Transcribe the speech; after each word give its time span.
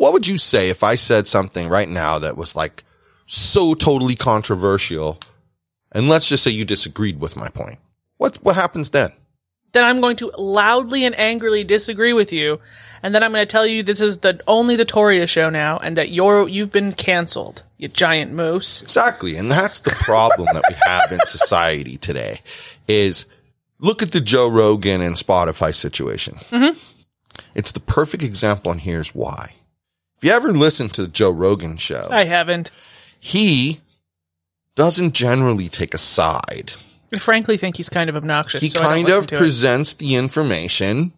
what 0.00 0.14
would 0.14 0.26
you 0.26 0.38
say 0.38 0.70
if 0.70 0.82
I 0.82 0.94
said 0.94 1.28
something 1.28 1.68
right 1.68 1.88
now 1.88 2.18
that 2.20 2.38
was 2.38 2.56
like 2.56 2.84
so 3.26 3.74
totally 3.74 4.16
controversial? 4.16 5.20
And 5.92 6.08
let's 6.08 6.26
just 6.26 6.42
say 6.42 6.50
you 6.50 6.64
disagreed 6.64 7.20
with 7.20 7.36
my 7.36 7.50
point. 7.50 7.80
What 8.16 8.42
what 8.42 8.54
happens 8.56 8.92
then? 8.92 9.12
Then 9.72 9.84
I'm 9.84 10.00
going 10.00 10.16
to 10.16 10.32
loudly 10.38 11.04
and 11.04 11.16
angrily 11.18 11.64
disagree 11.64 12.14
with 12.14 12.32
you, 12.32 12.60
and 13.02 13.14
then 13.14 13.22
I'm 13.22 13.30
going 13.32 13.46
to 13.46 13.52
tell 13.52 13.66
you 13.66 13.82
this 13.82 14.00
is 14.00 14.18
the 14.18 14.40
only 14.48 14.74
the 14.74 14.86
Torya 14.86 15.28
show 15.28 15.50
now, 15.50 15.76
and 15.76 15.98
that 15.98 16.08
you're 16.08 16.48
you've 16.48 16.72
been 16.72 16.94
canceled, 16.94 17.62
you 17.76 17.88
giant 17.88 18.32
moose. 18.32 18.80
Exactly. 18.80 19.36
And 19.36 19.52
that's 19.52 19.80
the 19.80 19.90
problem 19.90 20.48
that 20.54 20.64
we 20.66 20.76
have 20.86 21.12
in 21.12 21.20
society 21.26 21.98
today 21.98 22.40
is 22.88 23.26
look 23.78 24.00
at 24.00 24.12
the 24.12 24.20
Joe 24.22 24.48
Rogan 24.48 25.02
and 25.02 25.14
Spotify 25.14 25.74
situation. 25.74 26.36
Mm-hmm. 26.50 26.78
It's 27.54 27.72
the 27.72 27.80
perfect 27.80 28.22
example 28.22 28.72
and 28.72 28.80
here's 28.80 29.14
why. 29.14 29.56
If 30.20 30.24
you 30.24 30.32
ever 30.32 30.52
listen 30.52 30.90
to 30.90 31.02
the 31.02 31.08
Joe 31.08 31.30
Rogan 31.30 31.78
show, 31.78 32.06
I 32.10 32.24
haven't. 32.24 32.70
he 33.18 33.80
doesn't 34.74 35.14
generally 35.14 35.70
take 35.70 35.94
a 35.94 35.98
side. 35.98 36.74
I 37.10 37.16
frankly 37.16 37.56
think 37.56 37.78
he's 37.78 37.88
kind 37.88 38.10
of 38.10 38.16
obnoxious. 38.16 38.60
he 38.60 38.68
so 38.68 38.80
kind 38.80 39.08
of 39.08 39.28
to 39.28 39.34
it. 39.34 39.38
presents 39.38 39.94
the 39.94 40.16
information 40.16 41.14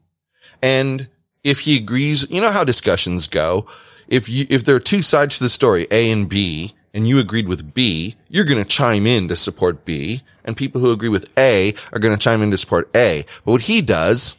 and 0.62 1.08
if 1.42 1.60
he 1.60 1.76
agrees 1.76 2.30
you 2.30 2.40
know 2.40 2.50
how 2.50 2.62
discussions 2.64 3.26
go 3.26 3.66
if 4.06 4.28
you 4.28 4.46
if 4.48 4.64
there 4.64 4.76
are 4.76 4.80
two 4.80 5.02
sides 5.02 5.38
to 5.38 5.44
the 5.44 5.50
story 5.50 5.86
a 5.90 6.10
and 6.10 6.28
b 6.28 6.72
and 6.94 7.08
you 7.08 7.18
agreed 7.18 7.48
with 7.48 7.74
b 7.74 8.14
you're 8.28 8.44
going 8.44 8.62
to 8.62 8.64
chime 8.64 9.06
in 9.06 9.28
to 9.28 9.36
support 9.36 9.84
b 9.84 10.22
and 10.44 10.56
people 10.56 10.80
who 10.80 10.92
agree 10.92 11.08
with 11.08 11.30
a 11.36 11.74
are 11.92 11.98
going 11.98 12.16
to 12.16 12.22
chime 12.22 12.40
in 12.40 12.50
to 12.50 12.56
support 12.56 12.88
a 12.96 13.26
but 13.44 13.52
what 13.52 13.62
he 13.62 13.82
does 13.82 14.36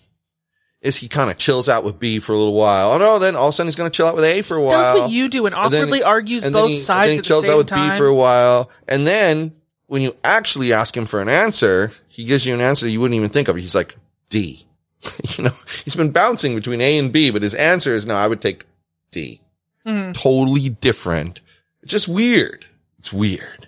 is 0.84 0.98
he 0.98 1.08
kind 1.08 1.32
of 1.32 1.38
chills 1.38 1.68
out 1.68 1.84
with 1.84 1.98
b 2.00 2.20
for 2.20 2.34
a 2.34 2.38
little 2.38 2.54
while 2.54 2.92
oh 2.92 2.98
no 3.00 3.18
then 3.18 3.36
all 3.36 3.48
of 3.48 3.54
a 3.54 3.56
sudden 3.56 3.68
he's 3.68 3.76
going 3.76 3.90
to 3.90 3.96
chill 3.96 4.06
out 4.06 4.16
with 4.16 4.24
a 4.26 4.42
for 4.44 4.58
a 4.58 4.62
while 4.62 4.94
Does 4.96 5.00
what 5.02 5.12
you 5.12 5.28
do 5.30 5.46
and 5.48 5.56
And 5.56 5.74
then- 5.74 5.82
awkwardly 5.84 6.04
argues 6.04 6.44
and 6.44 6.54
both 6.54 6.70
he, 6.70 6.78
sides 6.78 7.00
and 7.00 7.08
then 7.10 7.14
he 7.14 7.18
at 7.20 7.24
the 7.24 7.28
chills 7.28 7.44
same 7.46 7.54
out 7.54 7.58
with 7.58 7.68
time. 7.68 7.92
B 7.92 7.98
for 7.98 8.06
a 8.06 8.14
while, 8.14 8.70
and 8.88 9.08
then 9.08 9.54
when 9.88 10.02
you 10.02 10.16
actually 10.24 10.74
ask 10.74 10.96
him 10.96 11.06
for 11.06 11.22
an 11.22 11.30
answer, 11.30 11.92
he 12.08 12.26
gives 12.26 12.46
you 12.46 12.54
an 12.54 12.62
answer 12.62 12.88
you 12.88 13.00
wouldn't 13.00 13.16
even 13.18 13.30
think 13.30 13.48
of. 13.48 13.56
He's 13.56 13.76
like 13.76 13.96
D. 14.30 14.66
you 15.38 15.44
know, 15.44 15.52
he's 15.84 15.96
been 15.96 16.12
bouncing 16.12 16.56
between 16.56 16.82
A 16.82 16.98
and 16.98 17.12
B, 17.12 17.30
but 17.32 17.42
his 17.44 17.54
answer 17.56 17.94
is 17.94 18.06
no. 18.06 18.16
I 18.16 18.28
would 18.28 18.42
take 18.42 18.66
D. 19.12 19.40
Mhm. 19.86 20.14
Totally 20.14 20.70
different. 20.70 21.42
It's 21.84 21.92
just 21.92 22.08
weird. 22.08 22.66
It's 23.00 23.12
weird. 23.14 23.68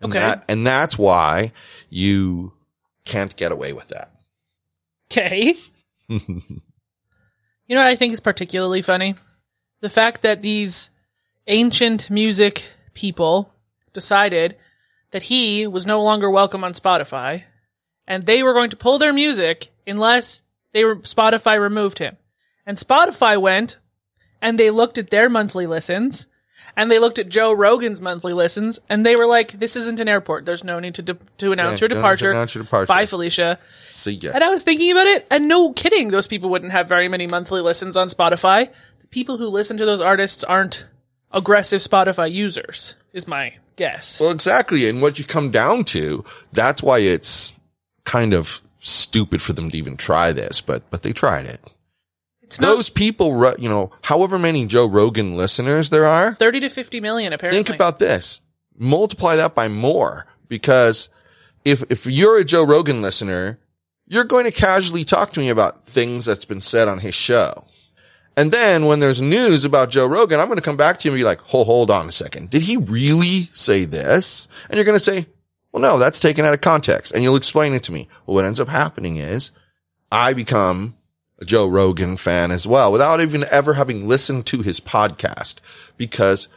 And 0.00 0.10
Okay. 0.12 0.18
that- 0.18 0.44
and 0.48 0.66
that's 0.66 0.98
why 0.98 1.52
you 1.90 2.52
can't 3.04 3.36
get 3.36 3.52
away 3.52 3.72
with 3.72 3.88
that. 3.88 4.10
Okay. 5.12 5.54
You 7.68 7.74
know 7.74 7.82
what 7.82 7.88
I 7.88 7.96
think 7.96 8.12
is 8.12 8.20
particularly 8.20 8.82
funny? 8.82 9.16
The 9.80 9.90
fact 9.90 10.22
that 10.22 10.40
these 10.40 10.90
ancient 11.48 12.10
music 12.10 12.64
people 12.94 13.52
decided 13.92 14.56
that 15.10 15.24
he 15.24 15.66
was 15.66 15.86
no 15.86 16.02
longer 16.02 16.30
welcome 16.30 16.62
on 16.62 16.74
Spotify 16.74 17.42
and 18.06 18.24
they 18.24 18.42
were 18.42 18.52
going 18.52 18.70
to 18.70 18.76
pull 18.76 18.98
their 18.98 19.12
music 19.12 19.72
unless 19.86 20.42
they 20.72 20.82
Spotify 20.82 21.60
removed 21.60 21.98
him. 21.98 22.16
And 22.64 22.76
Spotify 22.76 23.40
went 23.40 23.78
and 24.40 24.58
they 24.58 24.70
looked 24.70 24.98
at 24.98 25.10
their 25.10 25.28
monthly 25.28 25.66
listens 25.66 26.26
and 26.76 26.90
they 26.90 26.98
looked 26.98 27.18
at 27.18 27.28
Joe 27.28 27.52
Rogan's 27.52 28.00
monthly 28.00 28.32
listens 28.32 28.78
and 28.88 29.04
they 29.04 29.16
were 29.16 29.26
like, 29.26 29.52
this 29.52 29.76
isn't 29.76 30.00
an 30.00 30.08
airport. 30.08 30.44
There's 30.44 30.64
no 30.64 30.78
need 30.80 30.94
to, 30.96 31.02
de- 31.02 31.18
to 31.38 31.52
announce 31.52 31.80
Yeah, 31.80 31.84
your 31.84 31.88
departure. 31.96 32.30
announce 32.30 32.54
your 32.54 32.64
departure. 32.64 32.86
Bye, 32.86 33.06
Felicia. 33.06 33.58
See 33.88 34.12
ya. 34.12 34.32
And 34.34 34.42
I 34.44 34.48
was 34.48 34.62
thinking 34.62 34.90
about 34.92 35.06
it, 35.06 35.26
and 35.30 35.48
no 35.48 35.72
kidding, 35.72 36.08
those 36.10 36.26
people 36.26 36.50
wouldn't 36.50 36.72
have 36.72 36.88
very 36.88 37.08
many 37.08 37.26
monthly 37.26 37.60
listens 37.60 37.96
on 37.96 38.08
Spotify. 38.08 38.70
The 39.00 39.06
people 39.08 39.36
who 39.38 39.46
listen 39.48 39.76
to 39.78 39.84
those 39.86 40.00
artists 40.00 40.42
aren't 40.44 40.86
aggressive 41.32 41.80
Spotify 41.82 42.30
users, 42.32 42.94
is 43.12 43.26
my 43.28 43.54
guess. 43.76 44.20
Well, 44.20 44.30
exactly. 44.30 44.88
And 44.88 45.02
what 45.02 45.18
you 45.18 45.24
come 45.24 45.50
down 45.50 45.84
to, 45.86 46.24
that's 46.52 46.82
why 46.82 46.98
it's 47.00 47.54
kind 48.04 48.32
of 48.32 48.62
stupid 48.78 49.42
for 49.42 49.52
them 49.52 49.70
to 49.70 49.76
even 49.76 49.96
try 49.96 50.32
this, 50.32 50.60
but, 50.60 50.88
but 50.90 51.02
they 51.02 51.12
tried 51.12 51.46
it. 51.46 51.60
It's 52.46 52.58
Those 52.58 52.90
people, 52.90 53.54
you 53.58 53.68
know, 53.68 53.90
however 54.02 54.38
many 54.38 54.66
Joe 54.66 54.88
Rogan 54.88 55.36
listeners 55.36 55.90
there 55.90 56.06
are, 56.06 56.34
30 56.34 56.60
to 56.60 56.68
50 56.68 57.00
million, 57.00 57.32
apparently. 57.32 57.62
think 57.62 57.74
about 57.74 57.98
this. 57.98 58.40
Multiply 58.78 59.36
that 59.36 59.54
by 59.54 59.68
more 59.68 60.26
because 60.48 61.08
if, 61.64 61.82
if 61.90 62.06
you're 62.06 62.38
a 62.38 62.44
Joe 62.44 62.64
Rogan 62.64 63.02
listener, 63.02 63.58
you're 64.06 64.24
going 64.24 64.44
to 64.44 64.52
casually 64.52 65.02
talk 65.04 65.32
to 65.32 65.40
me 65.40 65.48
about 65.48 65.84
things 65.84 66.24
that's 66.24 66.44
been 66.44 66.60
said 66.60 66.86
on 66.86 67.00
his 67.00 67.14
show. 67.14 67.64
And 68.36 68.52
then 68.52 68.84
when 68.84 69.00
there's 69.00 69.22
news 69.22 69.64
about 69.64 69.90
Joe 69.90 70.06
Rogan, 70.06 70.38
I'm 70.38 70.46
going 70.46 70.58
to 70.58 70.62
come 70.62 70.76
back 70.76 70.98
to 70.98 71.08
you 71.08 71.12
and 71.12 71.18
be 71.18 71.24
like, 71.24 71.40
oh, 71.52 71.64
hold 71.64 71.90
on 71.90 72.08
a 72.08 72.12
second. 72.12 72.50
Did 72.50 72.62
he 72.62 72.76
really 72.76 73.44
say 73.52 73.86
this? 73.86 74.48
And 74.68 74.76
you're 74.76 74.84
going 74.84 74.98
to 74.98 75.04
say, 75.04 75.26
well, 75.72 75.80
no, 75.80 75.98
that's 75.98 76.20
taken 76.20 76.44
out 76.44 76.54
of 76.54 76.60
context. 76.60 77.12
And 77.12 77.24
you'll 77.24 77.36
explain 77.36 77.72
it 77.72 77.82
to 77.84 77.92
me. 77.92 78.08
Well, 78.26 78.34
what 78.34 78.44
ends 78.44 78.60
up 78.60 78.68
happening 78.68 79.16
is 79.16 79.50
I 80.12 80.34
become 80.34 80.96
a 81.38 81.44
Joe 81.44 81.66
Rogan 81.66 82.16
fan 82.16 82.50
as 82.50 82.66
well 82.66 82.90
without 82.92 83.20
even 83.20 83.44
ever 83.50 83.74
having 83.74 84.08
listened 84.08 84.46
to 84.46 84.62
his 84.62 84.80
podcast 84.80 85.56
because 85.96 86.48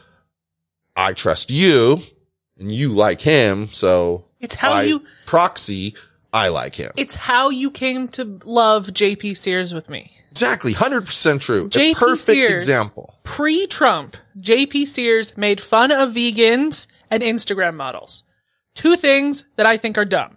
I 0.96 1.12
trust 1.12 1.50
you 1.50 2.02
and 2.58 2.72
you 2.72 2.90
like 2.90 3.20
him. 3.20 3.68
So 3.72 4.24
It's 4.40 4.54
how 4.54 4.70
by 4.70 4.82
you, 4.84 5.04
proxy, 5.26 5.94
I 6.32 6.48
like 6.48 6.74
him. 6.76 6.92
it's 6.96 7.14
how 7.14 7.50
you 7.50 7.70
came 7.70 8.08
to 8.08 8.38
love 8.44 8.86
JP 8.88 9.36
Sears 9.36 9.74
with 9.74 9.88
me. 9.90 10.12
Exactly. 10.30 10.72
100% 10.74 11.40
true. 11.40 11.68
JP 11.68 11.90
a 11.90 11.94
perfect 11.94 12.20
Sears. 12.20 12.52
example. 12.52 13.18
Pre-Trump, 13.24 14.16
JP 14.38 14.86
Sears 14.86 15.36
made 15.36 15.60
fun 15.60 15.90
of 15.90 16.10
vegans 16.12 16.86
and 17.10 17.22
Instagram 17.22 17.74
models. 17.74 18.22
Two 18.76 18.96
things 18.96 19.44
that 19.56 19.66
I 19.66 19.76
think 19.76 19.98
are 19.98 20.04
dumb, 20.04 20.36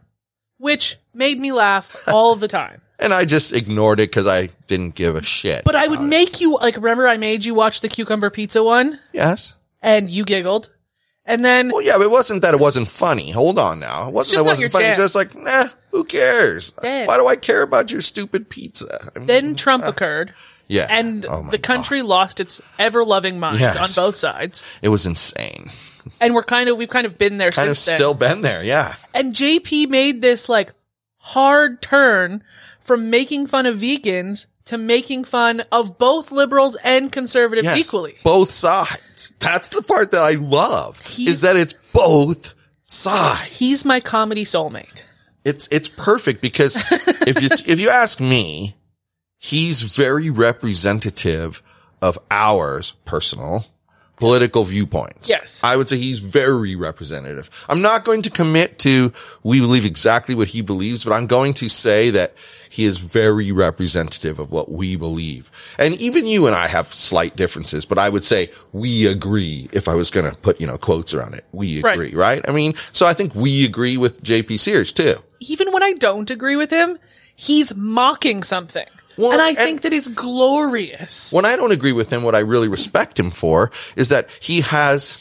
which 0.58 0.98
made 1.14 1.40
me 1.40 1.52
laugh 1.52 1.96
all 2.08 2.36
the 2.36 2.48
time. 2.48 2.82
And 3.00 3.14
I 3.14 3.26
just 3.26 3.54
ignored 3.54 4.00
it 4.00 4.10
because 4.12 4.28
I 4.28 4.50
didn't 4.68 4.96
give 4.96 5.16
a 5.16 5.24
shit. 5.24 5.64
But 5.66 5.76
I 5.76 5.88
would 5.88 5.96
about 6.00 6.06
it. 6.06 6.10
make 6.10 6.40
you 6.42 6.56
like 6.58 6.76
remember 6.76 7.08
I 7.08 7.18
made 7.18 7.44
you 7.44 7.54
watch 7.54 7.82
the 7.82 7.90
cucumber 7.90 8.30
pizza 8.30 8.64
one 8.64 9.00
Yes. 9.12 9.56
and 9.82 10.10
you 10.10 10.24
giggled. 10.24 10.70
And 11.26 11.44
then 11.44 11.70
Well, 11.74 11.82
yeah, 11.82 11.94
but 11.98 12.04
it 12.04 12.12
wasn't 12.12 12.42
that 12.44 12.54
it 12.54 12.60
wasn't 12.60 12.88
funny. 12.88 13.32
Hold 13.32 13.58
on 13.58 13.80
now. 13.80 14.08
It 14.08 14.14
wasn't 14.14 14.42
it 14.42 14.46
wasn't 14.46 14.72
funny. 14.72 14.94
Just 14.94 15.16
like, 15.16 15.36
nah, 15.36 15.66
who 15.92 16.04
cares? 16.04 16.74
Why 16.82 17.18
do 17.18 17.28
I 17.28 17.36
care 17.36 17.62
about 17.62 17.92
your 17.92 18.02
stupid 18.02 18.50
pizza? 18.50 19.12
I 19.16 19.20
mean, 19.20 19.28
then 19.28 19.56
Trump 19.56 19.84
uh, 19.86 19.88
occurred 19.90 20.34
yeah. 20.68 20.88
and 20.90 21.26
Oh 21.26 21.48
the 21.50 21.58
country 21.58 22.02
lost 22.04 22.40
its 22.40 22.62
ever 22.78 23.04
loving 23.04 23.40
mind 23.40 23.60
Yes. 23.60 23.78
on 23.98 24.04
both 24.06 24.16
sides. 24.16 24.64
It 24.82 24.90
was 24.90 25.06
insane. 25.06 25.70
And 26.20 26.36
we're 26.36 26.44
kind 26.44 26.68
of 26.70 26.78
we've 26.78 26.90
kind 26.90 27.06
of 27.06 27.18
been 27.18 27.38
there 27.38 27.52
Kind 27.52 27.70
of 27.70 27.78
since 27.78 27.86
then. 27.92 27.98
still 27.98 28.14
been 28.14 28.42
there. 28.42 28.62
Yeah. 28.64 28.94
And 29.14 29.34
JP 29.34 29.90
made 29.90 30.22
this 30.22 30.48
like 30.50 30.74
hard 31.18 31.82
turn 31.82 32.44
from 32.84 33.10
making 33.10 33.48
fun 33.48 33.66
of 33.66 33.78
vegans 33.80 34.46
to 34.66 34.78
making 34.78 35.26
fun 35.26 35.62
of 35.72 35.98
both 35.98 36.32
liberals 36.32 36.78
and 36.84 37.12
conservatives 37.12 37.66
Yes. 37.66 37.78
equally. 37.78 38.16
Both 38.24 38.52
sides. 38.52 39.34
That's 39.40 39.70
the 39.70 39.82
part 39.82 40.12
that 40.12 40.22
I 40.22 40.32
love 40.32 41.00
He's- 41.06 41.34
is 41.36 41.42
that 41.42 41.56
it's 41.58 41.74
both 41.94 42.54
sides. 42.84 43.58
He's 43.58 43.84
my 43.86 44.00
comedy 44.00 44.46
soulmate. 44.46 45.04
It's 45.44 45.68
it's 45.72 45.90
perfect 45.90 46.42
because 46.42 46.78
if 47.28 47.42
you 47.42 47.50
if 47.72 47.80
you 47.80 47.90
ask 47.90 48.22
me, 48.22 48.76
he's 49.38 49.82
very 49.82 50.30
representative 50.30 51.62
of 52.02 52.18
ours 52.32 52.94
personal 53.06 53.66
political 54.18 54.64
viewpoints. 54.64 55.30
Yes. 55.30 55.60
I 55.64 55.76
would 55.76 55.90
say 55.90 55.98
he's 55.98 56.20
very 56.20 56.76
representative. 56.76 57.50
I'm 57.68 57.82
not 57.82 58.06
going 58.06 58.22
to 58.24 58.30
commit 58.30 58.80
to 58.80 59.12
we 59.44 59.60
believe 59.60 59.86
exactly 59.86 60.36
what 60.36 60.50
he 60.50 60.62
believes, 60.62 61.04
but 61.04 61.14
I'm 61.14 61.28
going 61.28 61.54
to 61.56 61.70
say 61.70 62.10
that 62.12 62.34
he 62.70 62.86
is 62.86 62.98
very 62.98 63.52
representative 63.52 64.40
of 64.40 64.52
what 64.52 64.72
we 64.72 64.96
believe. 64.96 65.52
And 65.78 65.94
even 65.96 66.26
you 66.26 66.48
and 66.48 66.56
I 66.56 66.68
have 66.68 66.92
slight 66.94 67.36
differences, 67.36 67.86
but 67.86 68.00
I 68.00 68.10
would 68.10 68.24
say 68.24 68.50
we 68.72 69.06
agree 69.08 69.70
if 69.74 69.88
I 69.88 69.94
was 69.94 70.10
going 70.10 70.30
to 70.30 70.36
put, 70.38 70.60
you 70.60 70.68
know, 70.68 70.78
quotes 70.78 71.14
around 71.14 71.34
it. 71.36 71.46
We 71.52 71.82
Right. 71.82 71.94
agree, 71.94 72.14
right? 72.16 72.44
I 72.48 72.52
mean, 72.52 72.74
so 72.92 73.06
I 73.06 73.14
think 73.14 73.36
we 73.36 73.66
agree 73.66 73.98
with 73.98 74.24
JP 74.24 74.60
Sears 74.60 74.92
too. 74.92 75.16
Even 75.40 75.72
when 75.72 75.84
I 75.84 75.94
don't 75.94 76.32
agree 76.32 76.56
with 76.56 76.70
him, 76.72 76.98
he's 77.36 77.76
mocking 77.76 78.42
something. 78.42 78.88
Well, 79.18 79.32
and 79.32 79.42
I 79.42 79.54
think 79.54 79.82
that 79.82 79.94
it's 79.94 80.08
glorious. 80.08 81.32
when 81.32 81.46
I 81.46 81.56
don't 81.56 81.72
agree 81.72 81.92
with 81.92 82.12
him, 82.12 82.24
what 82.24 82.36
I 82.36 82.40
really 82.40 82.68
respect 82.68 83.20
him 83.20 83.32
for 83.32 83.72
is 83.96 84.10
that 84.10 84.28
he 84.40 84.62
has, 84.62 85.20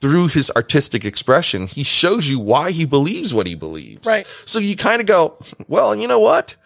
through 0.00 0.28
his 0.28 0.50
artistic 0.54 1.04
expression, 1.04 1.66
he 1.66 1.82
shows 1.82 2.28
you 2.28 2.38
why 2.38 2.70
he 2.70 2.84
believes 2.84 3.34
what 3.34 3.46
he 3.46 3.54
believes. 3.54 4.06
Right. 4.06 4.26
So 4.44 4.58
you 4.58 4.76
kind 4.76 5.00
of 5.00 5.06
go, 5.06 5.38
well, 5.66 5.94
you 5.96 6.06
know 6.06 6.20
what? 6.20 6.56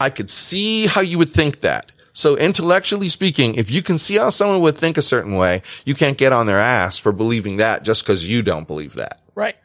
I 0.00 0.10
could 0.10 0.30
see 0.30 0.86
how 0.86 1.00
you 1.00 1.18
would 1.18 1.30
think 1.30 1.60
that. 1.60 1.92
So 2.12 2.36
intellectually 2.36 3.08
speaking, 3.08 3.56
if 3.56 3.70
you 3.70 3.82
can 3.82 3.98
see 3.98 4.16
how 4.16 4.30
someone 4.30 4.60
would 4.60 4.78
think 4.78 4.96
a 4.96 5.02
certain 5.02 5.34
way, 5.34 5.62
you 5.84 5.94
can't 5.94 6.16
get 6.16 6.32
on 6.32 6.46
their 6.46 6.58
ass 6.58 6.96
for 6.96 7.12
believing 7.12 7.56
that 7.56 7.82
just 7.82 8.04
because 8.04 8.28
you 8.28 8.42
don't 8.42 8.68
believe 8.68 8.94
that. 8.94 9.20
Right. 9.34 9.56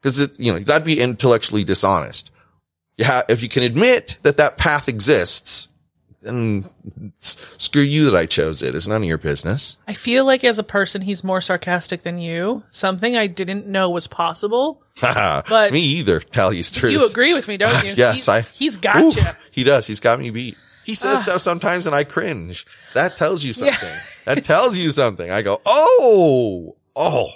Because 0.00 0.18
it, 0.18 0.40
you 0.40 0.52
know, 0.52 0.58
that'd 0.58 0.86
be 0.86 1.00
intellectually 1.00 1.64
dishonest. 1.64 2.30
Yeah. 2.96 3.22
If 3.28 3.42
you 3.42 3.48
can 3.48 3.62
admit 3.62 4.18
that 4.22 4.38
that 4.38 4.56
path 4.56 4.88
exists, 4.88 5.68
then 6.22 6.68
s- 7.16 7.44
screw 7.58 7.82
you 7.82 8.04
that 8.10 8.16
I 8.16 8.26
chose 8.26 8.60
it. 8.62 8.74
It's 8.74 8.86
none 8.86 9.02
of 9.02 9.08
your 9.08 9.18
business. 9.18 9.76
I 9.86 9.94
feel 9.94 10.24
like 10.24 10.42
as 10.44 10.58
a 10.58 10.62
person, 10.64 11.02
he's 11.02 11.22
more 11.22 11.40
sarcastic 11.40 12.02
than 12.02 12.18
you. 12.18 12.62
Something 12.70 13.16
I 13.16 13.26
didn't 13.28 13.66
know 13.66 13.90
was 13.90 14.06
possible. 14.06 14.82
but 15.00 15.72
me 15.72 15.80
either. 15.80 16.20
Tell 16.20 16.52
you 16.52 16.62
the 16.62 16.74
truth. 16.80 16.92
You 16.92 17.06
agree 17.06 17.34
with 17.34 17.46
me, 17.48 17.56
don't 17.56 17.72
you? 17.84 17.94
Yes, 17.96 18.14
He's- 18.14 18.28
I- 18.28 18.40
He's 18.42 18.76
got 18.76 18.96
Oof, 19.04 19.16
you. 19.16 19.22
he 19.52 19.64
does. 19.64 19.86
He's 19.86 20.00
got 20.00 20.18
me 20.18 20.30
beat. 20.30 20.56
He 20.84 20.94
says 20.94 21.18
Ah. 21.20 21.22
stuff 21.22 21.42
sometimes 21.42 21.86
and 21.86 21.94
I 21.94 22.04
cringe. 22.04 22.66
That 22.94 23.16
tells 23.16 23.44
you 23.44 23.48
Yeah. 23.48 23.72
something. 23.72 23.98
that 24.24 24.44
tells 24.44 24.76
you 24.76 24.90
something. 24.90 25.30
I 25.30 25.42
go, 25.42 25.60
oh, 25.66 26.76
oh. 26.96 27.28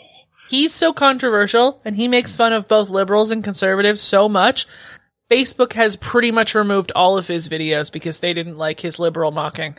He's 0.49 0.73
so 0.75 0.93
controversial 0.93 1.81
and 1.85 1.95
he 1.97 2.09
makes 2.09 2.35
fun 2.37 2.53
of 2.53 2.67
both 2.69 2.89
liberals 2.91 3.31
and 3.31 3.45
conservatives 3.45 4.01
so 4.01 4.29
much. 4.29 4.67
Facebook 5.33 5.73
has 5.73 5.97
pretty 5.97 6.31
much 6.31 6.55
removed 6.55 6.93
all 6.95 7.17
of 7.17 7.27
his 7.27 7.49
videos 7.49 7.91
because 7.91 8.19
they 8.19 8.35
didn't 8.35 8.59
like 8.59 8.81
his 8.81 8.99
liberal 8.99 9.31
mocking. 9.31 9.77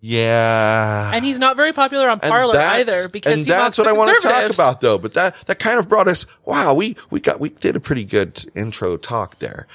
Yeah. 0.00 1.10
And 1.12 1.22
he's 1.22 1.38
not 1.38 1.56
very 1.56 1.74
popular 1.74 2.08
on 2.08 2.20
Parler 2.20 2.56
either 2.58 3.08
because 3.08 3.40
and 3.40 3.44
that's 3.44 3.76
what 3.76 3.86
I 3.86 3.92
want 3.92 4.18
to 4.18 4.26
talk 4.26 4.50
about 4.50 4.80
though. 4.80 4.96
But 4.96 5.14
that 5.14 5.36
that 5.46 5.58
kind 5.58 5.78
of 5.78 5.88
brought 5.88 6.08
us. 6.08 6.24
Wow, 6.46 6.72
we 6.74 6.96
we 7.10 7.20
got 7.20 7.38
we 7.38 7.50
did 7.50 7.76
a 7.76 7.80
pretty 7.80 8.04
good 8.04 8.42
intro 8.56 8.96
talk 8.96 9.38
there. 9.38 9.66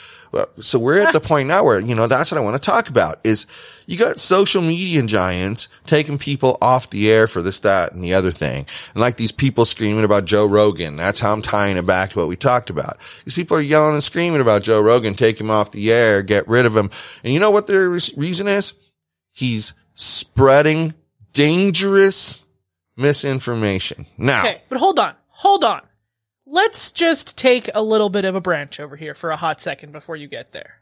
So 0.59 0.79
we're 0.79 0.99
at 0.99 1.13
the 1.13 1.19
point 1.21 1.47
now 1.47 1.63
where 1.63 1.79
you 1.79 1.95
know 1.95 2.07
that's 2.07 2.31
what 2.31 2.37
I 2.37 2.43
want 2.43 2.61
to 2.61 2.61
talk 2.61 2.89
about 2.89 3.19
is 3.23 3.45
you 3.87 3.97
got 3.97 4.19
social 4.19 4.61
media 4.61 5.01
giants 5.03 5.67
taking 5.85 6.17
people 6.17 6.57
off 6.61 6.89
the 6.89 7.11
air 7.11 7.27
for 7.27 7.41
this, 7.41 7.59
that, 7.61 7.91
and 7.91 8.03
the 8.03 8.13
other 8.15 8.31
thing, 8.31 8.65
and 8.93 9.01
like 9.01 9.17
these 9.17 9.31
people 9.31 9.63
screaming 9.65 10.03
about 10.03 10.25
Joe 10.25 10.45
Rogan. 10.45 10.95
That's 10.95 11.19
how 11.19 11.31
I'm 11.33 11.41
tying 11.41 11.77
it 11.77 11.85
back 11.85 12.11
to 12.11 12.19
what 12.19 12.27
we 12.27 12.35
talked 12.35 12.69
about. 12.69 12.97
These 13.25 13.35
people 13.35 13.57
are 13.57 13.61
yelling 13.61 13.93
and 13.93 14.03
screaming 14.03 14.41
about 14.41 14.63
Joe 14.63 14.81
Rogan, 14.81 15.13
take 15.15 15.39
him 15.39 15.51
off 15.51 15.71
the 15.71 15.91
air, 15.91 16.21
get 16.23 16.47
rid 16.47 16.65
of 16.65 16.75
him. 16.75 16.89
And 17.23 17.33
you 17.33 17.39
know 17.39 17.51
what 17.51 17.67
their 17.67 17.89
re- 17.89 17.99
reason 18.17 18.47
is? 18.47 18.73
He's 19.31 19.73
spreading 19.93 20.93
dangerous 21.33 22.43
misinformation. 22.97 24.05
Now, 24.17 24.41
Okay, 24.41 24.61
but 24.69 24.79
hold 24.79 24.99
on. 24.99 25.13
Hold 25.29 25.63
on. 25.63 25.81
Let's 26.45 26.91
just 26.91 27.37
take 27.37 27.69
a 27.73 27.81
little 27.81 28.09
bit 28.09 28.25
of 28.25 28.35
a 28.35 28.41
branch 28.41 28.79
over 28.79 28.95
here 28.95 29.15
for 29.15 29.31
a 29.31 29.37
hot 29.37 29.61
second 29.61 29.91
before 29.91 30.15
you 30.15 30.27
get 30.27 30.51
there. 30.51 30.75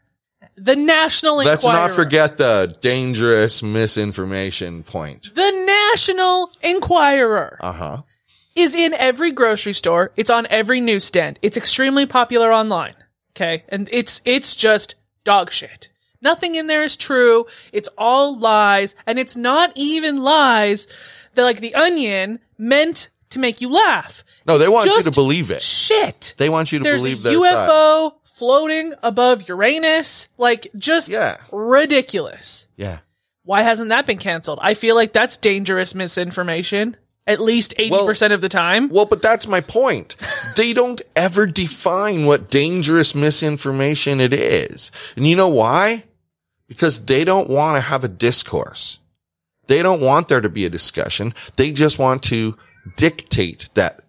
The 0.56 0.76
National 0.76 1.40
Enquirer. 1.40 1.54
let's 1.54 1.64
not 1.64 1.90
forget 1.90 2.36
the 2.36 2.76
dangerous 2.80 3.62
misinformation 3.62 4.82
point. 4.82 5.30
The 5.34 5.64
National 5.92 6.50
Enquirer 6.62 7.58
Uh 7.60 7.72
huh. 7.72 8.02
is 8.54 8.74
in 8.74 8.92
every 8.94 9.32
grocery 9.32 9.72
store. 9.72 10.12
It's 10.16 10.30
on 10.30 10.46
every 10.50 10.80
newsstand. 10.80 11.38
It's 11.40 11.56
extremely 11.56 12.04
popular 12.06 12.52
online. 12.52 12.94
Okay. 13.34 13.64
And 13.70 13.88
it's, 13.90 14.20
it's 14.24 14.54
just 14.54 14.96
dog 15.24 15.50
shit. 15.50 15.88
Nothing 16.20 16.54
in 16.54 16.66
there 16.68 16.84
is 16.84 16.96
true. 16.96 17.46
It's 17.72 17.88
all 17.98 18.38
lies. 18.38 18.94
And 19.06 19.18
it's 19.18 19.36
not 19.36 19.72
even 19.74 20.22
lies 20.22 20.86
that 21.34 21.42
like 21.42 21.60
the 21.60 21.74
onion 21.74 22.38
meant 22.58 23.08
to 23.34 23.38
make 23.38 23.60
you 23.60 23.68
laugh. 23.68 24.24
No, 24.46 24.58
they 24.58 24.68
want 24.68 24.90
you 24.90 25.02
to 25.02 25.10
believe 25.10 25.50
it. 25.50 25.62
Shit. 25.62 26.34
They 26.38 26.48
want 26.48 26.72
you 26.72 26.78
to 26.78 26.82
There's 26.82 26.98
believe 26.98 27.22
side. 27.22 27.34
UFO 27.34 28.12
floating 28.24 28.94
above 29.02 29.48
Uranus. 29.48 30.28
Like 30.38 30.68
just 30.76 31.08
Yeah. 31.08 31.36
ridiculous. 31.52 32.66
Yeah. 32.76 32.98
Why 33.44 33.62
hasn't 33.62 33.90
that 33.90 34.06
been 34.06 34.18
canceled? 34.18 34.58
I 34.62 34.74
feel 34.74 34.94
like 34.94 35.12
that's 35.12 35.36
dangerous 35.36 35.94
misinformation. 35.94 36.96
At 37.26 37.40
least 37.40 37.74
80% 37.78 38.32
of 38.32 38.42
the 38.42 38.50
time. 38.50 38.90
Well, 38.90 39.06
but 39.06 39.22
that's 39.22 39.46
my 39.46 39.62
point. 39.62 40.16
they 40.56 40.74
don't 40.74 41.00
ever 41.16 41.46
define 41.46 42.26
what 42.26 42.50
dangerous 42.50 43.14
misinformation 43.14 44.20
it 44.20 44.34
is. 44.34 44.92
And 45.16 45.26
you 45.26 45.34
know 45.34 45.48
why? 45.48 46.04
Because 46.68 47.06
they 47.06 47.24
don't 47.24 47.48
want 47.48 47.76
to 47.76 47.80
have 47.80 48.04
a 48.04 48.08
discourse. 48.08 48.98
They 49.68 49.80
don't 49.82 50.02
want 50.02 50.28
there 50.28 50.42
to 50.42 50.50
be 50.50 50.66
a 50.66 50.70
discussion. 50.70 51.34
They 51.56 51.72
just 51.72 51.98
want 51.98 52.22
to 52.24 52.56
dictate 52.96 53.68
that, 53.74 54.00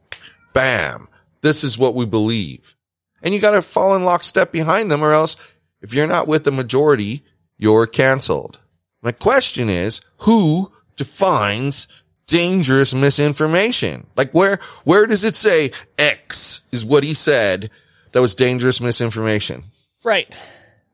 bam, 0.54 1.08
this 1.42 1.64
is 1.64 1.78
what 1.78 1.96
we 1.96 2.06
believe. 2.06 2.76
And 3.22 3.34
you 3.34 3.40
got 3.40 3.52
to 3.52 3.62
fall 3.62 3.96
in 3.96 4.04
lockstep 4.04 4.52
behind 4.52 4.92
them 4.92 5.04
or 5.04 5.12
else 5.12 5.38
if 5.82 5.94
you're 5.94 6.08
not 6.08 6.28
with 6.28 6.44
the 6.44 6.52
majority, 6.52 7.24
you're 7.58 7.88
canceled. 7.88 8.60
My 9.02 9.12
question 9.12 9.70
is, 9.70 10.02
who 10.20 10.72
defines 10.96 11.88
dangerous 12.28 12.94
misinformation? 12.94 14.08
Like 14.16 14.32
where, 14.34 14.60
where 14.84 15.06
does 15.06 15.24
it 15.24 15.36
say 15.36 15.72
X 15.98 16.64
is 16.72 16.84
what 16.84 17.04
he 17.04 17.14
said 17.14 17.70
that 18.14 18.22
was 18.22 18.34
dangerous 18.34 18.82
misinformation? 18.82 19.66
Right. 20.04 20.34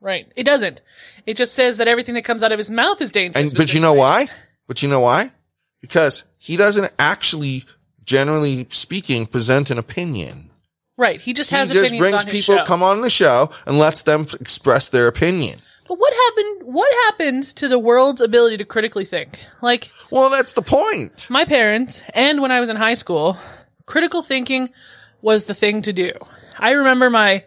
Right. 0.00 0.30
It 0.36 0.44
doesn't. 0.44 0.82
It 1.26 1.36
just 1.36 1.54
says 1.54 1.78
that 1.78 1.88
everything 1.88 2.16
that 2.16 2.24
comes 2.24 2.42
out 2.42 2.52
of 2.52 2.58
his 2.58 2.70
mouth 2.70 3.00
is 3.00 3.12
dangerous. 3.12 3.52
And, 3.52 3.56
but 3.56 3.72
you 3.72 3.80
know 3.80 3.94
why? 3.94 4.28
But 4.66 4.82
you 4.82 4.88
know 4.88 5.00
why? 5.00 5.30
Because 5.82 6.24
he 6.38 6.56
doesn't 6.56 6.90
actually, 6.98 7.64
generally 8.04 8.66
speaking, 8.70 9.26
present 9.26 9.70
an 9.70 9.76
opinion. 9.78 10.48
Right. 10.96 11.20
He 11.20 11.34
just 11.34 11.50
has 11.50 11.68
He 11.68 11.74
just 11.74 11.86
opinions 11.88 12.24
brings 12.24 12.24
people 12.24 12.56
show. 12.58 12.64
come 12.64 12.82
on 12.82 13.02
the 13.02 13.10
show 13.10 13.50
and 13.66 13.78
lets 13.78 14.02
them 14.02 14.22
express 14.40 14.88
their 14.88 15.06
opinion. 15.08 15.60
but 15.88 15.98
what 15.98 16.12
happened? 16.14 16.72
What 16.72 16.92
happened 17.06 17.44
to 17.56 17.68
the 17.68 17.78
world's 17.78 18.20
ability 18.20 18.56
to 18.58 18.64
critically 18.64 19.04
think? 19.04 19.38
Like 19.60 19.90
Well, 20.10 20.30
that's 20.30 20.52
the 20.54 20.62
point. 20.62 21.26
my 21.28 21.44
parents, 21.44 22.02
and 22.14 22.40
when 22.40 22.50
I 22.52 22.60
was 22.60 22.70
in 22.70 22.76
high 22.76 22.94
school, 22.94 23.36
critical 23.86 24.22
thinking 24.22 24.70
was 25.20 25.44
the 25.44 25.54
thing 25.54 25.82
to 25.82 25.92
do. 25.92 26.12
I 26.58 26.70
remember 26.72 27.10
my 27.10 27.44